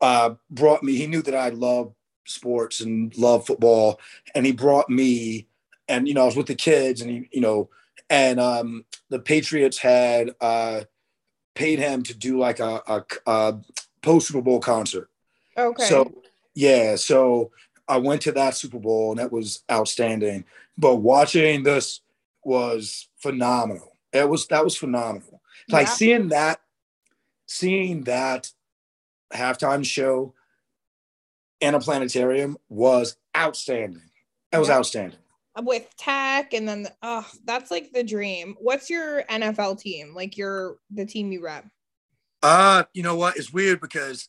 [0.02, 0.96] uh, brought me.
[0.96, 4.00] He knew that I love sports and love football,
[4.36, 5.48] and he brought me.
[5.88, 7.70] And you know, I was with the kids, and he, you know,
[8.08, 10.82] and um, the Patriots had uh,
[11.56, 13.60] paid him to do like a, a, a
[14.04, 15.10] post Super Bowl concert.
[15.58, 15.86] Okay.
[15.86, 16.14] So
[16.54, 17.50] yeah, so
[17.88, 20.46] I went to that Super Bowl and that was outstanding.
[20.78, 22.02] But watching this
[22.44, 23.93] was phenomenal.
[24.14, 25.42] It was that was phenomenal.
[25.70, 26.60] Like seeing that,
[27.48, 28.52] seeing that
[29.34, 30.34] halftime show
[31.60, 34.02] in a planetarium was outstanding.
[34.52, 34.78] It was Yeah.
[34.78, 35.20] outstanding.
[35.62, 40.78] with Teck and then oh that's like the dream what's your nfl team like your
[40.90, 41.66] the team you rep
[42.42, 43.38] Uh, you know what?
[43.38, 44.28] It's weird because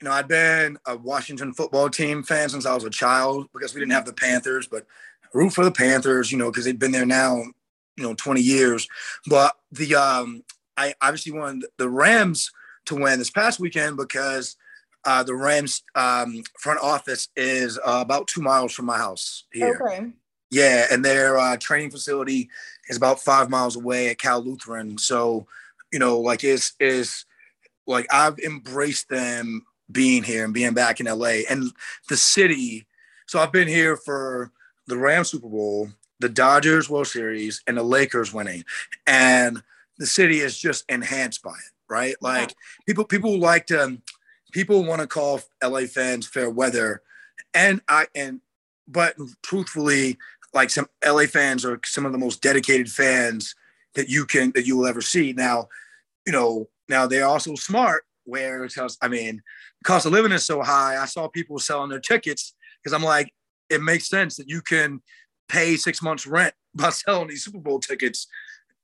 [0.00, 3.74] you know I'd been a Washington football team fan since I was a child because
[3.74, 4.86] we didn't have the Panthers, but
[5.24, 7.42] I root for the Panthers, you know, because they've been there now,
[7.98, 8.88] you know, 20 years.
[9.26, 10.44] But the um
[10.76, 12.50] I obviously wanted the Rams
[12.86, 14.56] to win this past weekend because
[15.04, 19.80] uh, the Rams um, front office is uh, about two miles from my house here.
[19.82, 20.12] okay
[20.50, 22.48] Yeah, and their uh, training facility
[22.88, 24.98] is about five miles away at Cal Lutheran.
[24.98, 25.46] So,
[25.92, 27.24] you know, like it's is
[27.86, 31.72] like I've embraced them being here and being back in LA and
[32.08, 32.86] the city.
[33.26, 34.52] So I've been here for
[34.86, 35.88] the Ram Super Bowl,
[36.20, 38.64] the Dodgers World Series, and the Lakers winning,
[39.06, 39.62] and
[39.98, 42.16] the city is just enhanced by it, right?
[42.20, 42.54] Like
[42.86, 44.02] people, people like to, um,
[44.52, 47.02] people want to call LA fans fair weather,
[47.54, 48.40] and I and
[48.86, 50.16] but truthfully,
[50.54, 53.54] like some LA fans are some of the most dedicated fans
[53.94, 55.32] that you can that you will ever see.
[55.32, 55.68] Now,
[56.26, 59.42] you know, now they're also smart where it tells, I mean,
[59.84, 61.00] cost of living is so high.
[61.00, 63.32] I saw people selling their tickets because I'm like,
[63.70, 65.00] it makes sense that you can
[65.48, 68.26] pay six months rent by selling these Super Bowl tickets,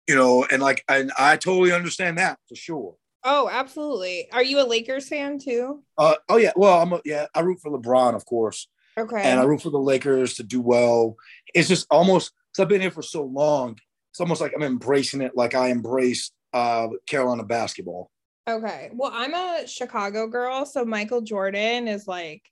[0.08, 2.96] you know, and like, and I totally understand that for sure.
[3.24, 7.26] oh absolutely are you a lakers fan too Uh, oh yeah, well, I'm a, yeah,
[7.34, 8.68] I root for LeBron, of course.
[8.98, 11.16] okay and I root for the Lakers to do well.
[11.54, 13.78] It's just almost because I've been here for so long.
[14.10, 18.10] It's almost like I'm embracing it, like I embrace uh, Carolina basketball.
[18.48, 22.42] okay well i'm a chicago girl so michael jordan is like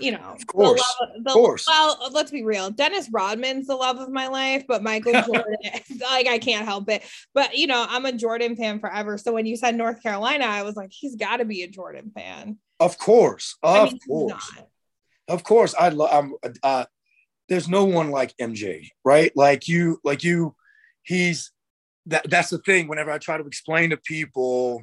[0.00, 0.80] you know, Of course.
[1.00, 1.66] the love- the- Of course.
[1.66, 2.70] Well, let's be real.
[2.70, 5.56] Dennis Rodman's the love of my life, but Michael Jordan,
[6.00, 7.02] like I can't help it.
[7.34, 9.18] But you know, I'm a Jordan fan forever.
[9.18, 12.10] So when you said North Carolina, I was like, he's got to be a Jordan
[12.14, 12.58] fan.
[12.80, 13.56] Of course.
[13.62, 14.52] I Of mean, course.
[15.28, 15.74] Of course.
[15.78, 16.84] I love I'm uh
[17.48, 19.30] there's no one like MJ, right?
[19.36, 20.54] Like you, like you,
[21.04, 21.52] he's
[22.06, 22.88] that that's the thing.
[22.88, 24.82] Whenever I try to explain to people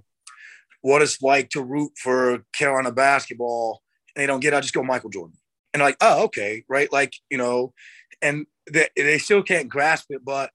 [0.81, 3.81] what it's like to root for Carolina basketball
[4.15, 5.38] they don't get it, I just go Michael Jordan.
[5.73, 6.91] And like, oh, okay, right?
[6.91, 7.73] Like, you know,
[8.22, 10.52] and they, they still can't grasp it, but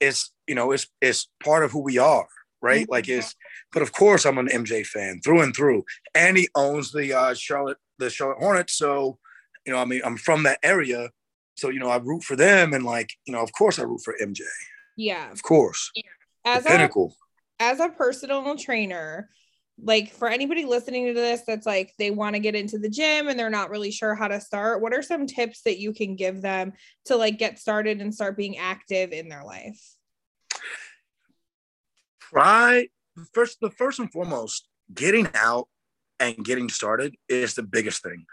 [0.00, 2.26] it's you know, it's it's part of who we are,
[2.60, 2.88] right?
[2.88, 3.34] Like it's
[3.72, 5.84] but of course I'm an MJ fan through and through.
[6.14, 8.76] And he owns the uh Charlotte the Charlotte Hornets.
[8.76, 9.18] So,
[9.66, 11.10] you know, I mean, I'm from that area.
[11.56, 14.00] So, you know, I root for them and like, you know, of course I root
[14.04, 14.40] for MJ.
[14.96, 15.30] Yeah.
[15.30, 15.90] Of course.
[16.44, 17.16] As the a pinnacle.
[17.60, 19.28] as a personal trainer,
[19.82, 23.28] like for anybody listening to this that's like they want to get into the gym
[23.28, 26.14] and they're not really sure how to start, what are some tips that you can
[26.16, 26.72] give them
[27.06, 29.96] to like get started and start being active in their life?
[32.34, 32.88] try
[33.32, 35.68] first the first and foremost getting out
[36.20, 38.24] and getting started is the biggest thing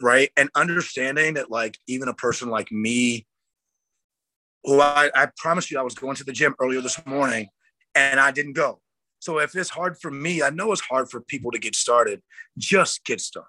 [0.00, 3.26] right and understanding that like even a person like me
[4.64, 7.48] who I, I promise you i was going to the gym earlier this morning
[7.94, 8.80] and i didn't go
[9.18, 12.22] so if it's hard for me i know it's hard for people to get started.
[12.56, 13.48] Just get started.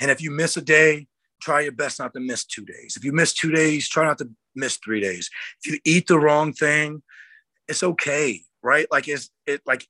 [0.00, 1.06] And if you miss a day
[1.40, 2.94] try your best not to miss two days.
[2.96, 5.30] If you miss two days try not to miss three days.
[5.62, 7.02] If you eat the wrong thing
[7.68, 8.86] it's okay right?
[8.90, 9.86] Like it's it like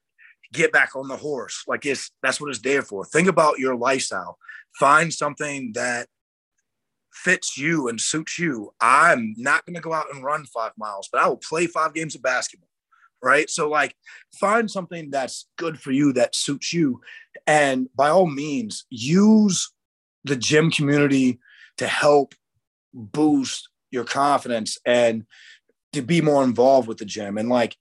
[0.52, 1.64] get back on the horse.
[1.66, 3.04] Like it's that's what it's there for.
[3.04, 4.38] Think about your lifestyle.
[4.78, 6.08] Find something that
[7.12, 8.72] fits you and suits you.
[8.80, 11.94] I'm not going to go out and run five miles but i will play five
[11.94, 12.67] games of basketball
[13.22, 13.50] right?
[13.50, 13.94] So like
[14.38, 17.00] find something that's good for you that suits you
[17.46, 19.72] and by all means use
[20.24, 21.38] the gym community
[21.78, 22.34] to help
[22.92, 25.24] boost your confidence and
[25.92, 27.38] to be more involved with the gym.
[27.38, 27.76] And like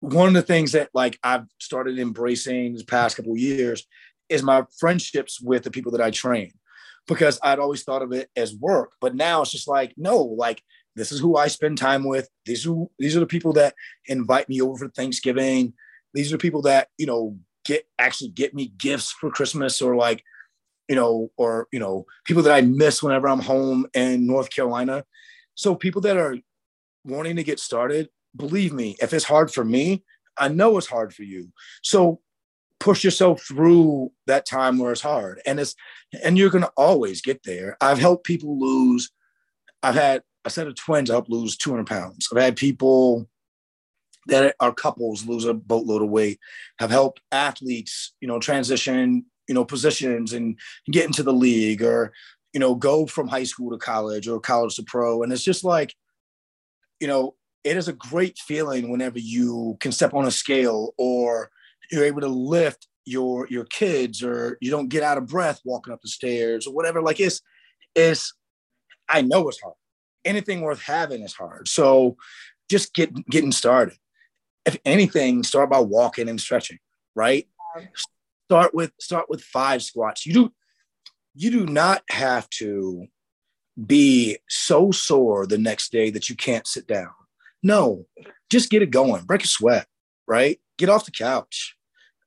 [0.00, 3.86] one of the things that like I've started embracing the past couple years
[4.28, 6.52] is my friendships with the people that I train
[7.06, 10.62] because I'd always thought of it as work, but now it's just like no, like
[10.96, 12.28] this is who I spend time with.
[12.46, 13.74] These are these are the people that
[14.06, 15.72] invite me over for Thanksgiving.
[16.12, 19.96] These are the people that you know get actually get me gifts for Christmas or
[19.96, 20.22] like
[20.88, 25.04] you know or you know people that I miss whenever I'm home in North Carolina.
[25.54, 26.36] So people that are
[27.04, 30.02] wanting to get started, believe me, if it's hard for me,
[30.38, 31.52] I know it's hard for you.
[31.82, 32.20] So
[32.80, 35.40] push yourself through that time where it's hard.
[35.46, 35.74] And it's
[36.22, 37.76] and you're gonna always get there.
[37.80, 39.10] I've helped people lose,
[39.82, 42.28] I've had a set of twins help lose 200 pounds.
[42.32, 43.28] I've had people
[44.26, 46.38] that are couples lose a boatload of weight,
[46.78, 50.58] have helped athletes, you know, transition, you know, positions and
[50.90, 52.12] get into the league or,
[52.52, 55.22] you know, go from high school to college or college to pro.
[55.22, 55.94] And it's just like,
[57.00, 57.34] you know,
[57.64, 61.50] it is a great feeling whenever you can step on a scale or
[61.90, 65.92] you're able to lift your your kids or you don't get out of breath walking
[65.92, 67.42] up the stairs or whatever like it's
[67.94, 68.32] it's
[69.10, 69.74] i know it's hard
[70.24, 71.68] anything worth having is hard.
[71.68, 72.16] So
[72.70, 73.96] just get getting started.
[74.64, 76.78] If anything start by walking and stretching
[77.14, 77.46] right?
[78.46, 80.26] Start with start with five squats.
[80.26, 80.52] You do
[81.34, 83.06] you do not have to
[83.86, 87.10] be so sore the next day that you can't sit down.
[87.62, 88.06] No,
[88.50, 89.86] just get it going, break a sweat,
[90.28, 90.60] right?
[90.78, 91.76] Get off the couch,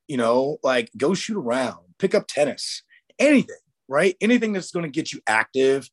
[0.08, 2.82] you know, like go shoot around, pick up tennis,
[3.18, 3.56] anything,
[3.88, 4.16] right?
[4.20, 5.88] Anything that's going to get you active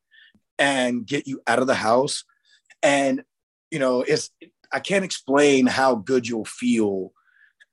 [0.57, 2.23] and get you out of the house.
[2.81, 3.23] And,
[3.71, 4.29] you know, it's,
[4.71, 7.11] I can't explain how good you'll feel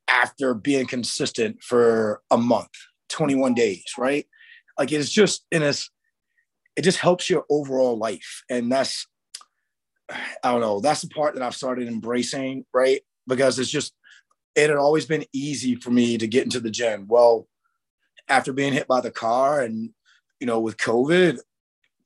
[0.09, 2.70] after being consistent for a month,
[3.09, 4.26] 21 days, right?
[4.78, 5.90] Like it's just, and it's,
[6.76, 8.42] it just helps your overall life.
[8.50, 9.06] And that's,
[10.10, 10.80] I don't know.
[10.80, 13.00] That's the part that I've started embracing, right?
[13.26, 13.92] Because it's just,
[14.54, 17.06] it had always been easy for me to get into the gym.
[17.09, 17.46] Well,
[18.28, 19.90] after being hit by the car and,
[20.40, 21.38] you know, with COVID,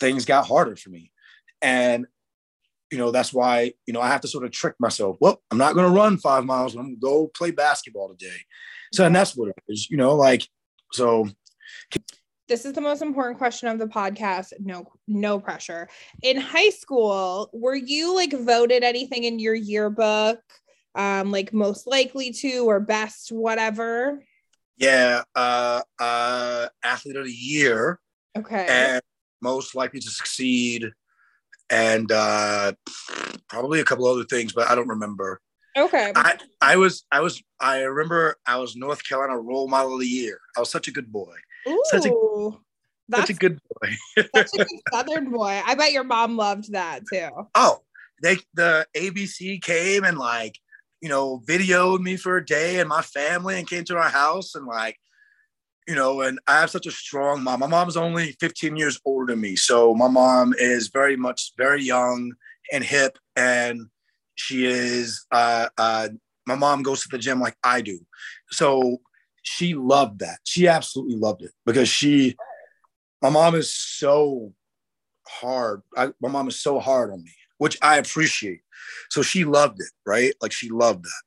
[0.00, 1.10] things got harder for me.
[1.62, 2.06] And,
[2.90, 5.16] you know, that's why, you know, I have to sort of trick myself.
[5.20, 6.74] Well, I'm not going to run five miles.
[6.74, 8.36] I'm going to go play basketball today.
[8.92, 10.46] So, and that's what it is, you know, like,
[10.92, 11.28] so
[12.48, 15.88] this is the most important question of the podcast no no pressure
[16.22, 20.38] in high school were you like voted anything in your yearbook
[20.94, 24.22] um like most likely to or best whatever
[24.76, 27.98] yeah uh uh athlete of the year
[28.36, 29.02] okay and
[29.50, 30.80] most likely to succeed
[31.70, 32.72] and uh
[33.48, 35.40] probably a couple other things but i don't remember
[35.76, 40.00] okay i i was i was i remember i was north carolina role model of
[40.00, 41.36] the year i was such a good boy
[41.68, 41.82] Ooh.
[41.94, 42.12] such a
[43.08, 43.88] That's Such a good boy.
[44.34, 45.54] such a good Southern boy.
[45.64, 47.30] I bet your mom loved that too.
[47.54, 47.74] oh,
[48.22, 50.58] they the ABC came and like,
[51.00, 54.56] you know, videoed me for a day and my family and came to our house
[54.56, 54.98] and like,
[55.86, 57.60] you know, and I have such a strong mom.
[57.60, 59.56] My mom's only 15 years older than me.
[59.56, 62.32] So my mom is very much very young
[62.72, 63.86] and hip and
[64.34, 66.08] she is uh uh
[66.46, 67.98] my mom goes to the gym like I do.
[68.50, 68.98] So
[69.42, 70.38] she loved that.
[70.44, 72.36] She absolutely loved it because she
[73.22, 74.52] my mom is so
[75.26, 75.82] hard.
[75.96, 78.60] I, my mom is so hard on me, which I appreciate.
[79.10, 80.34] So she loved it, right?
[80.40, 81.22] Like she loved that.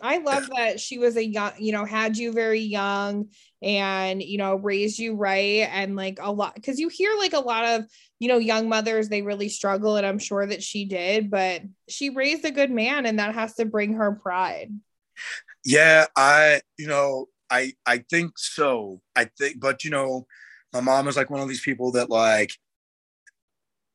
[0.00, 3.30] I love that she was a young, you know, had you very young
[3.62, 5.68] and, you know, raised you right.
[5.72, 7.86] And like a lot, because you hear like a lot of,
[8.18, 9.96] you know, young mothers, they really struggle.
[9.96, 13.54] And I'm sure that she did, but she raised a good man and that has
[13.54, 14.70] to bring her pride.
[15.64, 19.00] Yeah, I, you know, I I think so.
[19.14, 20.26] I think, but you know,
[20.72, 22.52] my mom is like one of these people that like,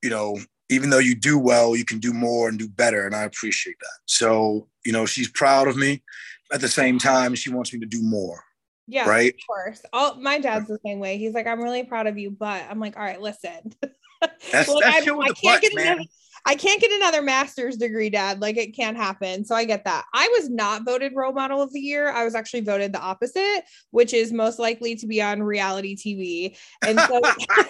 [0.02, 0.38] you know,
[0.72, 3.06] even though you do well, you can do more and do better.
[3.06, 3.98] And I appreciate that.
[4.06, 6.02] So, you know, she's proud of me.
[6.52, 8.42] At the same time, she wants me to do more.
[8.88, 9.32] Yeah, Right.
[9.32, 9.82] Of course.
[9.92, 11.16] All my dad's the same way.
[11.16, 13.72] He's like, I'm really proud of you, but I'm like, all right, listen.
[14.52, 15.86] That's Like, that's I- I the can't butt, get man.
[15.94, 16.08] another-
[16.44, 18.40] I can't get another master's degree, dad.
[18.40, 19.44] Like it can't happen.
[19.44, 20.04] So I get that.
[20.12, 22.10] I was not voted role model of the year.
[22.10, 26.56] I was actually voted the opposite, which is most likely to be on reality TV.
[26.84, 27.20] And so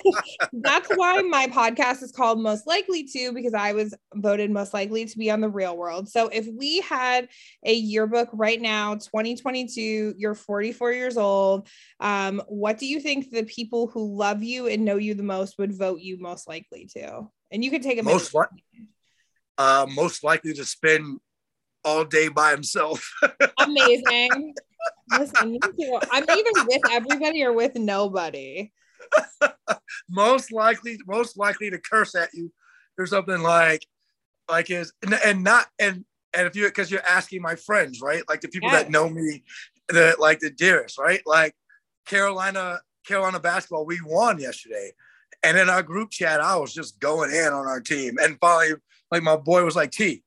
[0.52, 5.04] that's why my podcast is called Most Likely to, because I was voted most likely
[5.04, 6.08] to be on the real world.
[6.08, 7.28] So if we had
[7.64, 11.68] a yearbook right now, 2022, you're 44 years old.
[12.00, 15.58] Um, what do you think the people who love you and know you the most
[15.58, 17.28] would vote you most likely to?
[17.52, 18.14] And you can take a minute.
[18.14, 18.84] most li-
[19.58, 21.20] uh, most likely to spend
[21.84, 23.12] all day by himself.
[23.60, 24.54] Amazing.
[25.18, 25.58] Listen.
[26.10, 28.72] I'm either with everybody or with nobody.
[30.10, 32.50] most likely, most likely to curse at you
[32.98, 33.84] or something like,
[34.48, 36.04] like is and, and not and
[36.34, 38.22] and if you because you're asking my friends, right?
[38.28, 38.84] Like the people Yes.
[38.84, 39.44] that know me,
[39.88, 41.20] the like the dearest, right?
[41.26, 41.54] Like
[42.06, 44.92] Carolina, Carolina basketball, we won yesterday.
[45.42, 48.16] And in our group chat, I was just going in on our team.
[48.20, 48.76] And finally,
[49.10, 50.22] like my boy was like, T,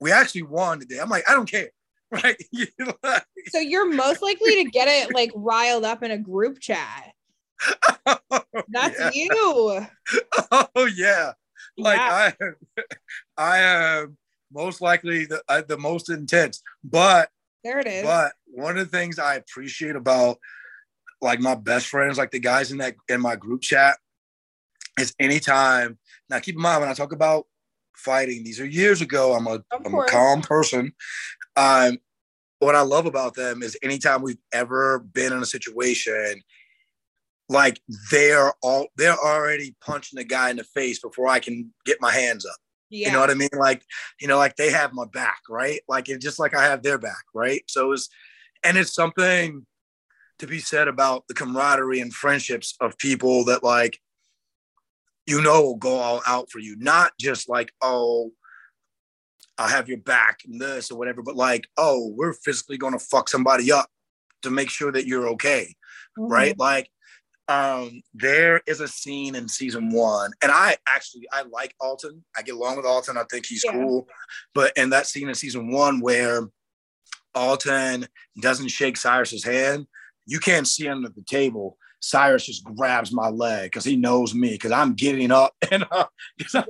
[0.00, 0.98] we actually won today.
[1.00, 1.70] I'm like, I don't care.
[2.10, 2.36] Right.
[2.52, 6.18] You know, like- So you're most likely to get it like riled up in a
[6.18, 7.12] group chat.
[8.68, 9.10] That's Yeah.
[9.12, 9.86] you.
[10.76, 11.32] Oh yeah.
[11.76, 12.30] Like Yeah.
[12.38, 12.46] I
[13.36, 14.16] I am
[14.52, 16.62] most likely the uh, the most intense.
[16.84, 17.30] But
[17.64, 18.04] There it is.
[18.04, 20.38] but one of the things I appreciate about
[21.20, 23.98] like my best friends, like the guys in that in my group chat,
[24.98, 25.98] is anytime.
[26.30, 27.46] Now keep in mind when I talk about
[27.96, 29.34] fighting, these are years ago.
[29.34, 30.92] I'm a am a calm person.
[31.56, 31.98] Um,
[32.58, 36.42] what I love about them is anytime we've ever been in a situation,
[37.48, 37.80] like
[38.10, 42.10] they're all they're already punching the guy in the face before I can get my
[42.10, 42.56] hands up.
[42.90, 43.08] yeah.
[43.08, 43.48] You know what I mean?
[43.52, 43.84] Like,
[44.20, 45.80] you know, like they have my back, right?
[45.88, 47.62] Like it's just like I have their back, right?
[47.68, 48.08] So it's
[48.62, 49.66] and it's something
[50.38, 53.98] to be said about the camaraderie and friendships of people that like
[55.26, 58.32] you know will go all out for you, not just like, oh,
[59.58, 63.28] I'll have your back and this or whatever, but like, oh, we're physically gonna fuck
[63.28, 63.88] somebody up
[64.42, 65.74] to make sure that you're okay
[66.18, 66.30] Mhm.
[66.30, 66.58] right?
[66.58, 66.90] Like,
[67.48, 72.24] um, there is a scene in season one, and I actually I like Alton.
[72.36, 73.16] I get along with Alton.
[73.16, 73.72] I think he's Yeah.
[73.72, 74.08] cool.
[74.54, 76.48] But in that scene in season one where
[77.34, 78.08] Alton
[78.40, 79.86] doesn't shake Cyrus's hand,
[80.26, 81.76] you can't see under the table.
[82.04, 86.06] Cyrus just grabs my leg because he knows me because I'm getting up and uh,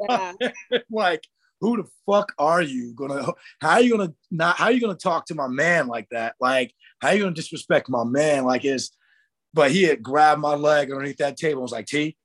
[0.09, 0.33] Yeah.
[0.91, 1.27] like,
[1.61, 3.33] who the fuck are you gonna?
[3.61, 4.57] How are you gonna not?
[4.57, 6.37] How are you gonna talk to my man like that?
[6.41, 8.45] Like, how are you gonna disrespect my man?
[8.45, 8.91] Like, is
[9.53, 12.17] but he had grabbed my leg underneath that table and was like, T,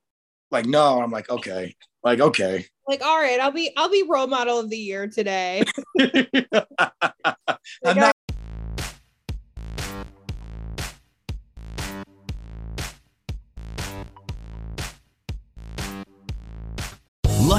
[0.52, 1.02] like, no.
[1.02, 2.66] I'm like, okay, like, okay.
[2.88, 5.64] Like, all right, I'll be I'll be role model of the year today.
[6.00, 6.14] I'm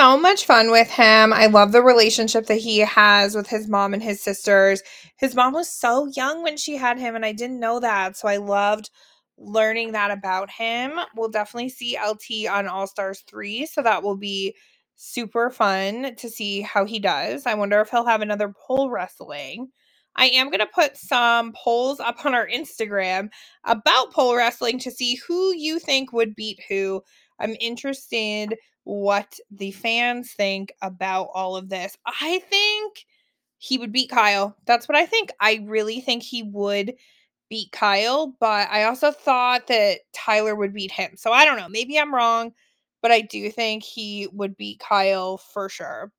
[0.00, 1.30] So much fun with him.
[1.30, 4.80] I love the relationship that he has with his mom and his sisters.
[5.18, 8.16] His mom was so young when she had him, and I didn't know that.
[8.16, 8.88] So I loved
[9.36, 10.92] learning that about him.
[11.14, 13.66] We'll definitely see LT on All Stars 3.
[13.66, 14.56] So that will be
[14.96, 17.44] super fun to see how he does.
[17.44, 19.68] I wonder if he'll have another pole wrestling.
[20.16, 23.28] I am going to put some polls up on our Instagram
[23.64, 27.02] about pole wrestling to see who you think would beat who.
[27.38, 28.56] I'm interested
[28.90, 31.96] what the fans think about all of this.
[32.04, 33.06] I think
[33.58, 34.56] he would beat Kyle.
[34.66, 35.30] That's what I think.
[35.38, 36.94] I really think he would
[37.48, 41.12] beat Kyle, but I also thought that Tyler would beat him.
[41.14, 41.68] So I don't know.
[41.68, 42.52] Maybe I'm wrong,
[43.00, 46.10] but I do think he would beat Kyle for sure.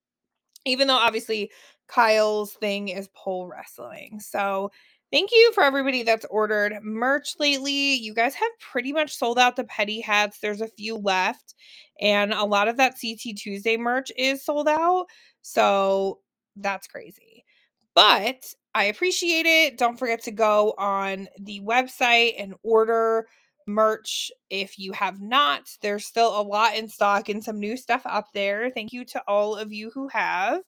[0.63, 1.51] Even though obviously
[1.89, 4.21] Kyle's thing is pole wrestling.
[4.21, 4.71] So
[5.11, 7.95] Thank you for everybody that's ordered merch lately.
[7.95, 10.39] You guys have pretty much sold out the petty hats.
[10.39, 11.53] There's a few left,
[11.99, 15.07] and a lot of that CT Tuesday merch is sold out.
[15.41, 16.19] So
[16.55, 17.43] that's crazy.
[17.93, 19.77] But I appreciate it.
[19.77, 23.27] Don't forget to go on the website and order
[23.67, 25.69] merch if you have not.
[25.81, 28.69] There's still a lot in stock and some new stuff up there.
[28.69, 30.61] Thank you to all of you who have.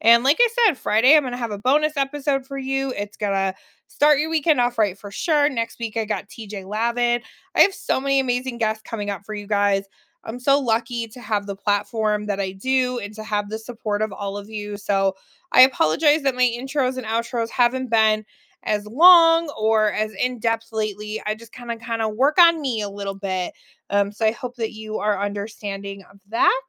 [0.00, 2.92] And like I said, Friday, I'm going to have a bonus episode for you.
[2.96, 3.54] It's going to
[3.88, 5.48] start your weekend off right for sure.
[5.48, 7.22] Next week, I got TJ Lavin.
[7.54, 9.84] I have so many amazing guests coming up for you guys.
[10.24, 14.02] I'm so lucky to have the platform that I do and to have the support
[14.02, 14.76] of all of you.
[14.76, 15.16] So
[15.52, 18.24] I apologize that my intros and outros haven't been
[18.64, 21.22] as long or as in depth lately.
[21.26, 23.54] I just kind of kind of work on me a little bit.
[23.88, 26.62] Um, so I hope that you are understanding of that.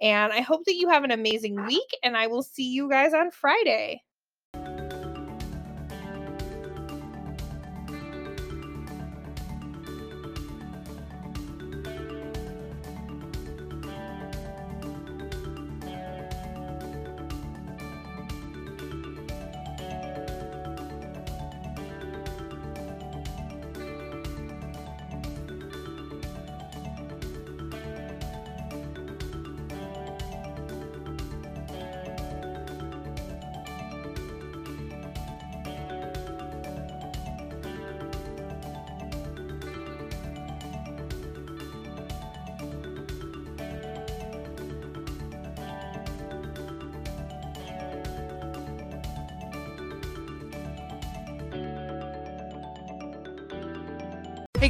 [0.00, 3.14] And I hope that you have an amazing week, and I will see you guys
[3.14, 4.02] on Friday.